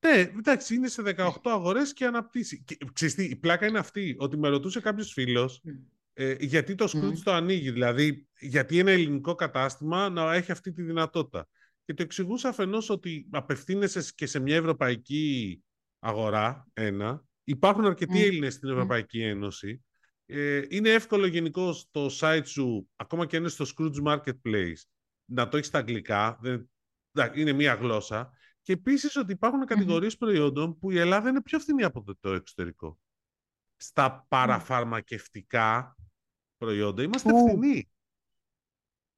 [0.00, 2.62] Ναι, εντάξει, είναι σε 18 αγορές και αναπτύσσει.
[2.62, 5.70] Και, ξέρεις τι, η πλάκα είναι αυτή, ότι με ρωτούσε κάποιος φίλος mm.
[6.12, 7.22] ε, γιατί το Scrooge mm.
[7.24, 11.48] το ανοίγει, δηλαδή γιατί ένα ελληνικό κατάστημα να έχει αυτή τη δυνατότητα.
[11.84, 15.62] Και το εξηγούσα αφενός ότι απευθύνεσαι και σε μια ευρωπαϊκή
[15.98, 18.26] αγορά, ένα, υπάρχουν αρκετοί mm.
[18.26, 19.82] Έλληνες στην Ευρωπαϊκή Ένωση,
[20.30, 24.82] ε, είναι εύκολο γενικώ το site σου, ακόμα και είναι στο Scrooge Marketplace,
[25.24, 26.38] να το έχεις στα αγγλικά.
[26.40, 26.70] Δεν,
[27.34, 28.32] είναι μία γλώσσα.
[28.62, 32.98] Και επίσης ότι υπάρχουν κατηγορίες προϊόντων που η Ελλάδα είναι πιο φθηνή από το, εξωτερικό.
[33.76, 35.96] Στα παραφαρμακευτικά
[36.56, 37.46] προϊόντα είμαστε Ου.
[37.46, 37.90] φθηνοί.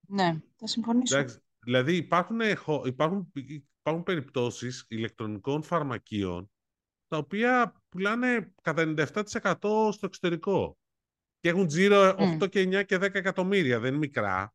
[0.08, 1.24] Ναι, θα συμφωνήσω.
[1.58, 2.40] δηλαδή υπάρχουν,
[2.84, 3.32] υπάρχουν,
[3.80, 6.50] υπάρχουν περιπτώσεις ηλεκτρονικών φαρμακείων
[7.08, 10.78] τα οποία πουλάνε κατά 97% στο εξωτερικό
[11.40, 14.54] και έχουν τζίρο 8 και 9 και 10 εκατομμύρια, δεν είναι μικρά.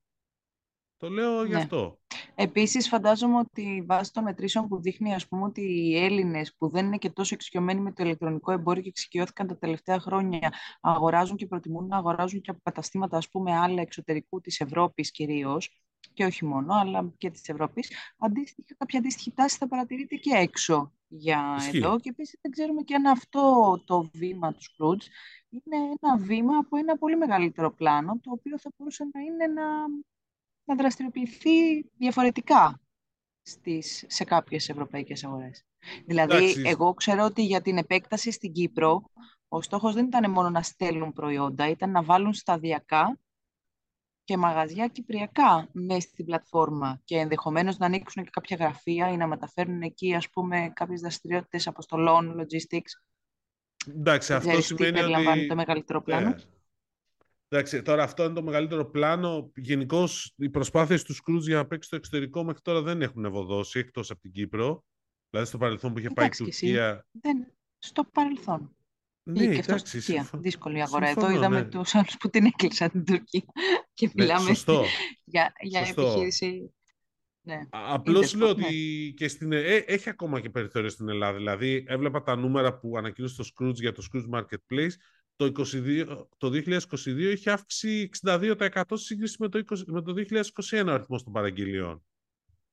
[0.98, 1.58] Το λέω γι' ναι.
[1.58, 2.00] αυτό.
[2.36, 6.86] Επίσης φαντάζομαι ότι βάσει των μετρήσεων που δείχνει ας πούμε ότι οι Έλληνες που δεν
[6.86, 11.46] είναι και τόσο εξοικειωμένοι με το ηλεκτρονικό εμπόριο και εξοικειώθηκαν τα τελευταία χρόνια αγοράζουν και
[11.46, 16.46] προτιμούν να αγοράζουν και από καταστήματα ας πούμε άλλα εξωτερικού της Ευρώπης κυρίως και όχι
[16.46, 22.00] μόνο, αλλά και της Ευρώπης, αντίστοιχα, κάποια αντίστοιχη τάση θα παρατηρείται και έξω για εδώ.
[22.00, 25.08] Και επίσης δεν ξέρουμε και αν αυτό το βήμα τους Scrooge
[25.64, 29.88] είναι ένα βήμα από ένα πολύ μεγαλύτερο πλάνο, το οποίο θα μπορούσε να είναι να,
[30.64, 32.82] να δραστηριοποιηθεί διαφορετικά
[33.42, 35.64] στις, σε κάποιες ευρωπαϊκές αγορές.
[36.06, 39.04] Δηλαδή, εγώ ξέρω ότι για την επέκταση στην Κύπρο,
[39.48, 43.20] ο στόχος δεν ήταν μόνο να στέλνουν προϊόντα, ήταν να βάλουν σταδιακά
[44.24, 49.28] και μαγαζιά κυπριακά μέσα στην πλατφόρμα και ενδεχομένως να ανοίξουν και κάποια γραφεία ή να
[49.28, 53.15] μεταφέρουν εκεί, ας πούμε, κάποιες δραστηριότητες αποστολών, logistics.
[53.88, 55.48] Εντάξει, αυτό σημαίνει ότι...
[55.48, 56.36] το μεγαλύτερο πλάνο.
[56.38, 56.44] Yeah.
[57.48, 59.52] Εντάξει, τώρα αυτό είναι το μεγαλύτερο πλάνο.
[59.56, 63.80] Γενικώς οι προσπάθειες του Σκρούτζ για να παίξει στο εξωτερικό μέχρι τώρα δεν έχουν ευωδώσει
[63.80, 64.86] εκτός από την Κύπρο.
[65.30, 67.06] Δηλαδή στο παρελθόν που είχε πάει η Τουρκία.
[67.12, 67.48] Δεν...
[67.78, 68.76] Στο παρελθόν.
[69.24, 70.30] Ναι, και αυτός στην Τουρκία.
[70.34, 71.08] Δύσκολη αγορά.
[71.08, 71.70] Εδώ είδαμε ναι.
[71.70, 73.46] τους άλλους που την έκλεισαν την Τουρκία.
[73.94, 74.52] Και ναι, μιλάμε
[75.24, 76.74] για, για επιχείρηση.
[77.46, 77.62] Ναι.
[77.70, 81.38] Απλώς λέω ότι και στην, ε, έχει ακόμα και περιθώριο στην Ελλάδα.
[81.38, 84.92] Δηλαδή, έβλεπα τα νούμερα που ανακοίνωσε το Scrooge για το Scrooge Marketplace.
[85.36, 90.14] Το, 22, το 2022 είχε αύξηση 62% σύγκριση με το, 20, με το
[90.72, 92.04] 2021 ο αριθμός των παραγγελιών.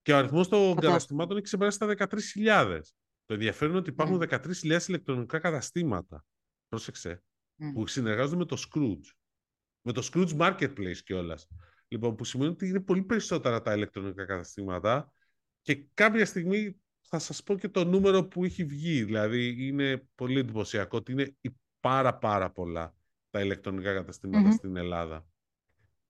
[0.02, 2.80] Και ο αριθμός των καταστημάτων έχει ξεπεράσει τα 13.000.
[3.26, 4.28] Το ενδιαφέρον είναι ότι υπάρχουν mm.
[4.28, 6.24] 13.000 ηλεκτρονικά καταστήματα.
[6.68, 7.22] Πρόσεξε.
[7.58, 7.72] Mm.
[7.74, 9.10] Που συνεργάζονται με το Scrooge.
[9.82, 11.48] Με το Scrooge Marketplace κιόλας.
[11.92, 15.12] Λοιπόν, που σημαίνει ότι είναι πολύ περισσότερα τα ηλεκτρονικά καταστήματα
[15.60, 19.04] και κάποια στιγμή θα σας πω και το νούμερο που έχει βγει.
[19.04, 21.36] Δηλαδή είναι πολύ εντυπωσιακό ότι είναι
[21.80, 22.94] πάρα πάρα πολλά
[23.30, 24.06] τα ηλεκτρονικά
[24.52, 25.26] στην Ελλάδα.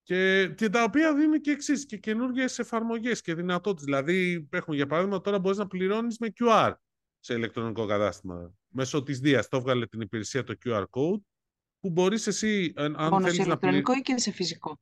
[0.02, 3.84] Και, και τα οποία δίνουν και εξής και καινούργιες εφαρμογές και δυνατότητες.
[3.84, 6.72] Δηλαδή, έχουμε για παράδειγμα τώρα μπορείς να πληρώνεις με QR
[7.18, 8.54] σε ηλεκτρονικό κατάστημα.
[8.68, 11.20] Μέσω της Δίας το έβγαλε την υπηρεσία το QR code,
[11.80, 12.72] που μπορείς εσύ.
[12.76, 14.80] Αν Μόνο σε ηλεκτρονικό ή και σε φυσικό;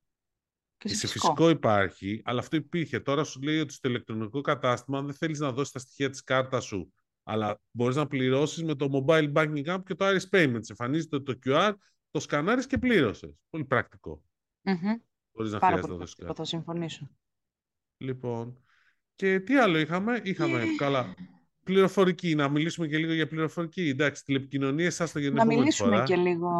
[0.80, 1.48] Και σε, φυσικό.
[1.48, 3.00] υπάρχει, αλλά αυτό υπήρχε.
[3.00, 6.22] Τώρα σου λέει ότι στο ηλεκτρονικό κατάστημα, αν δεν θέλεις να δώσεις τα στοιχεία της
[6.22, 10.68] κάρτας σου, αλλά μπορείς να πληρώσεις με το mobile banking app και το Iris Payments.
[10.68, 11.72] Εμφανίζεται το QR,
[12.10, 13.34] το σκανάρεις και πλήρωσες.
[13.50, 14.22] Πολύ πρακτικό.
[14.64, 15.02] Mm-hmm.
[15.32, 16.32] Μπορείς να χρειάζεται να δώσεις κάτι.
[16.34, 17.10] Θα συμφωνήσω.
[17.96, 18.64] Λοιπόν.
[19.14, 21.14] Και τι άλλο είχαμε, είχαμε καλά
[21.70, 23.88] πληροφορική, να μιλήσουμε και λίγο για πληροφορική.
[23.88, 26.50] Εντάξει, τηλεπικοινωνίες, σας το για Να μιλήσουμε και λίγο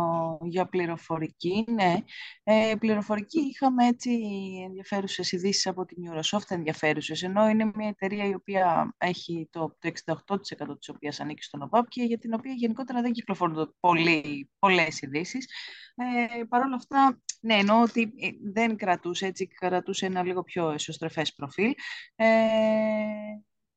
[0.42, 1.94] για πληροφορική, ναι.
[2.42, 4.10] Ε, πληροφορική είχαμε έτσι
[4.66, 9.92] ενδιαφέρουσες ειδήσεις από την Eurosoft, ενδιαφέρουσες, ενώ είναι μια εταιρεία η οποία έχει το, το
[10.06, 15.00] 68% της οποίας ανήκει στον ΟΠΑΠ και για την οποία γενικότερα δεν κυκλοφορούν πολύ, πολλές
[15.00, 15.46] ειδήσεις.
[15.94, 20.70] Ε, Παρ' όλα αυτά, ναι, εννοώ ότι ε, δεν κρατούσε, έτσι κρατούσε ένα λίγο πιο
[20.70, 21.72] εσωστρεφές προφίλ.
[22.16, 22.26] Ε,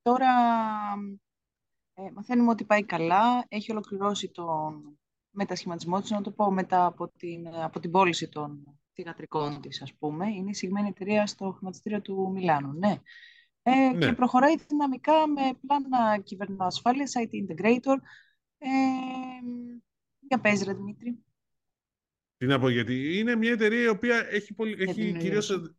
[0.04, 0.32] Τώρα
[1.94, 3.46] ε, μαθαίνουμε ότι πάει καλά.
[3.48, 4.98] Έχει ολοκληρώσει τον
[5.30, 9.94] μετασχηματισμό της, να το πω, μετά από την, από την πώληση των θηγατρικών της, ας
[9.94, 10.28] πούμε.
[10.30, 13.02] Είναι η συγμένη εταιρεία στο χρηματιστήριο του Μιλάνου, ναι.
[13.64, 14.06] Ε, ναι.
[14.06, 17.98] Και προχωράει δυναμικά με πλάνα κυβερνοασφάλειας, IT Integrator.
[18.58, 18.68] Ε,
[20.20, 21.24] για πες, ρε Δημήτρη.
[22.38, 25.74] Τι να πω, γιατί είναι μια εταιρεία η οποία έχει, πολύ, έχει κυρίως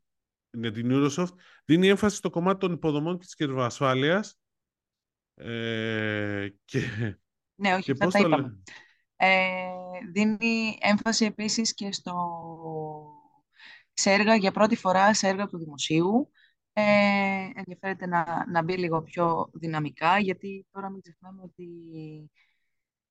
[0.50, 1.34] με την Eurosoft,
[1.64, 4.38] δίνει έμφαση στο κομμάτι των υποδομών και της κυβερνοασφάλειας.
[5.34, 6.80] Ε, και,
[7.54, 8.62] ναι, όχι, και πώς είπαμε.
[9.16, 9.68] Ε,
[10.12, 12.14] δίνει έμφαση επίσης και στο
[13.92, 16.30] σε έργα για πρώτη φορά σε έργα του δημοσίου.
[16.72, 16.82] Ε,
[17.54, 21.68] ενδιαφέρεται να, να μπει λίγο πιο δυναμικά, γιατί τώρα μην ξεχνάμε ότι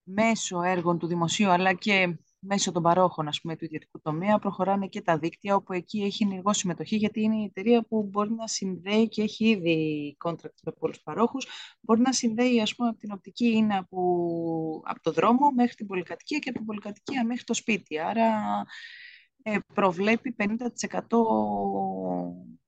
[0.04, 4.88] μέσω έργων του δημοσίου, αλλά και μέσω των παρόχων ας πούμε, του ιδιωτικού τομέα προχωράνε
[4.88, 8.48] και τα δίκτυα όπου εκεί έχει ενεργό συμμετοχή γιατί είναι η εταιρεία που μπορεί να
[8.48, 11.48] συνδέει και έχει ήδη contract με πολλούς παρόχους.
[11.80, 15.88] Μπορεί να συνδέει ας πούμε από την οπτική είναι από, από το δρόμο μέχρι την
[15.88, 18.00] πολυκατοικία και από την πολυκατοικία μέχρι το σπίτι.
[18.00, 18.64] Άρα
[19.44, 20.46] ε, προβλέπει 50%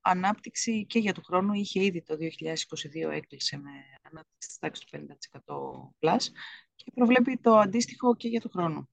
[0.00, 3.70] ανάπτυξη και για το χρόνο είχε ήδη το 2022 έκλεισε με
[4.02, 5.06] ανάπτυξη της τάξης του
[6.00, 6.22] 50% plus
[6.74, 8.88] και προβλέπει το αντίστοιχο και για το χρόνο.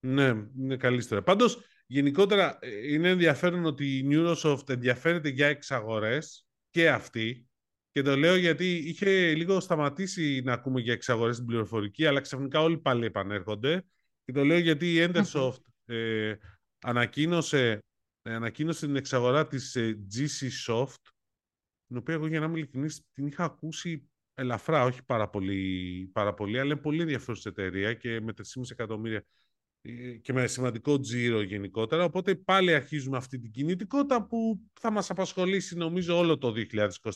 [0.00, 1.22] Ναι, είναι καλή ιστορία.
[1.24, 7.48] Πάντως, γενικότερα ε, είναι ενδιαφέρον ότι η Neurosoft ενδιαφέρεται για εξαγορές και αυτή.
[7.92, 12.60] Και το λέω γιατί είχε λίγο σταματήσει να ακούμε για εξαγορές στην πληροφορική, αλλά ξαφνικά
[12.60, 13.84] όλοι πάλι επανέρχονται.
[14.24, 15.60] Και το λέω γιατί η Endersoft
[15.94, 16.34] ε,
[16.80, 17.78] ανακοίνωσε,
[18.22, 21.02] ε, ανακοίνωσε την εξαγορά της ε, GC Soft,
[21.86, 26.34] την οποία εγώ για να είμαι ειλικρινής την είχα ακούσει ελαφρά, όχι πάρα πολύ, πάρα
[26.34, 29.22] πολύ αλλά είναι πολύ ενδιαφέρουσα εταιρεία και με 3,5 εκατομμύρια ε,
[30.22, 32.04] και με σημαντικό τζίρο γενικότερα.
[32.04, 36.52] Οπότε πάλι αρχίζουμε αυτή την κινητικότητα που θα μας απασχολήσει νομίζω όλο το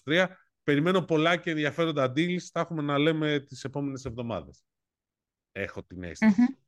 [0.04, 0.26] 2023.
[0.62, 2.42] Περιμένω πολλά και ενδιαφέροντα deals.
[2.52, 4.64] Θα έχουμε να λέμε τις επόμενες εβδομάδες.
[5.52, 6.34] Έχω την αίσθηση.
[6.38, 6.62] Mm-hmm.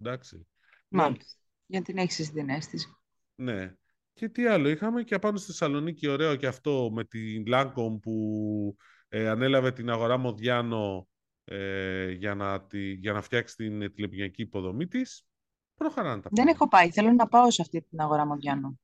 [0.00, 0.46] Εντάξει.
[0.88, 1.40] Μάλιστα.
[1.66, 2.88] Για την έχεις την αίσθηση.
[3.34, 3.74] Ναι.
[4.12, 8.76] Και τι άλλο είχαμε και απάνω στη Θεσσαλονίκη ωραίο και αυτό με την Lancome που
[9.08, 11.09] ε, ανέλαβε την αγορά Μοδιάνο
[11.52, 15.26] ε, για, να, τη, για να φτιάξει την τηλεπικοινωνική υποδομή της.
[15.74, 16.90] Προχωράνε τα Δεν έχω πάει.
[16.90, 18.78] Θέλω να πάω σε αυτή την αγορά Μοδιάνο.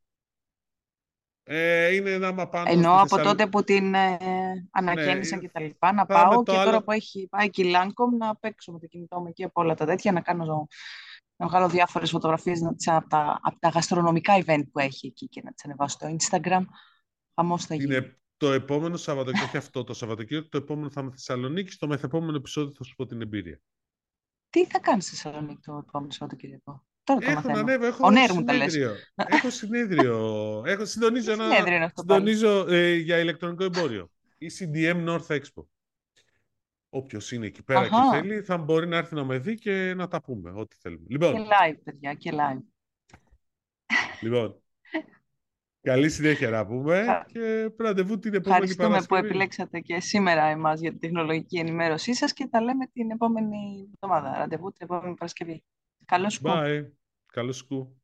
[1.42, 4.18] Ε, είναι ένα μαπάνω Ενώ από τότε που την ε,
[4.70, 8.18] ανακαίνισαν ναι, και τα λοιπά, να πάω και τώρα που έχει πάει και η Lancome
[8.18, 10.68] να παίξω με το κινητό μου και από όλα τα τέτοια, να κάνω
[11.36, 15.52] να βγάλω διάφορες φωτογραφίες από τα, από τα γαστρονομικά event που έχει εκεί και να
[15.52, 16.64] τις ανεβάσω στο Instagram.
[17.34, 17.94] Χαμός θα γίνει.
[17.94, 21.87] Είναι το επόμενο Σαββατοκύριακο, όχι αυτό το Σαββατοκύριακο, το επόμενο θα είμαι στη Θεσσαλονίκη, στο
[21.87, 23.61] μεθεπόμενο επεισόδιο θα σου πω την εμπειρία.
[24.51, 28.95] Τι θα κάνεις στη Θεσσαλονίκη το επόμενο Σαββατοκύριακο; Τώρα το έχω να ανέβω, έχω συνέδριο.
[29.14, 30.16] έχω συνέδριο.
[30.66, 34.11] έχω συντονίζω, ένα, συντονίζω ε, για ηλεκτρονικό εμπόριο.
[34.39, 35.64] Η CDM North Expo.
[36.89, 37.89] Όποιος είναι εκεί πέρα Αχα.
[37.89, 40.51] και θέλει, θα μπορεί να έρθει να με δει και να τα πούμε.
[40.55, 41.07] Ό,τι θέλουμε.
[41.09, 42.62] Λοιπόν, και live, παιδιά, και live.
[44.20, 44.62] Λοιπόν,
[45.91, 49.20] καλή συνέχεια να πούμε και ραντεβού την επόμενη Ευχαριστούμε Παρασκευή.
[49.20, 53.91] που επιλέξατε και σήμερα εμάς για την τεχνολογική ενημέρωσή σας και τα λέμε την επόμενη
[53.95, 54.39] εβδομάδα.
[54.39, 55.62] Ραντεβού την επόμενη Παρασκευή.
[56.05, 56.87] Καλώς Bye.
[57.32, 57.95] Καλώς σκου.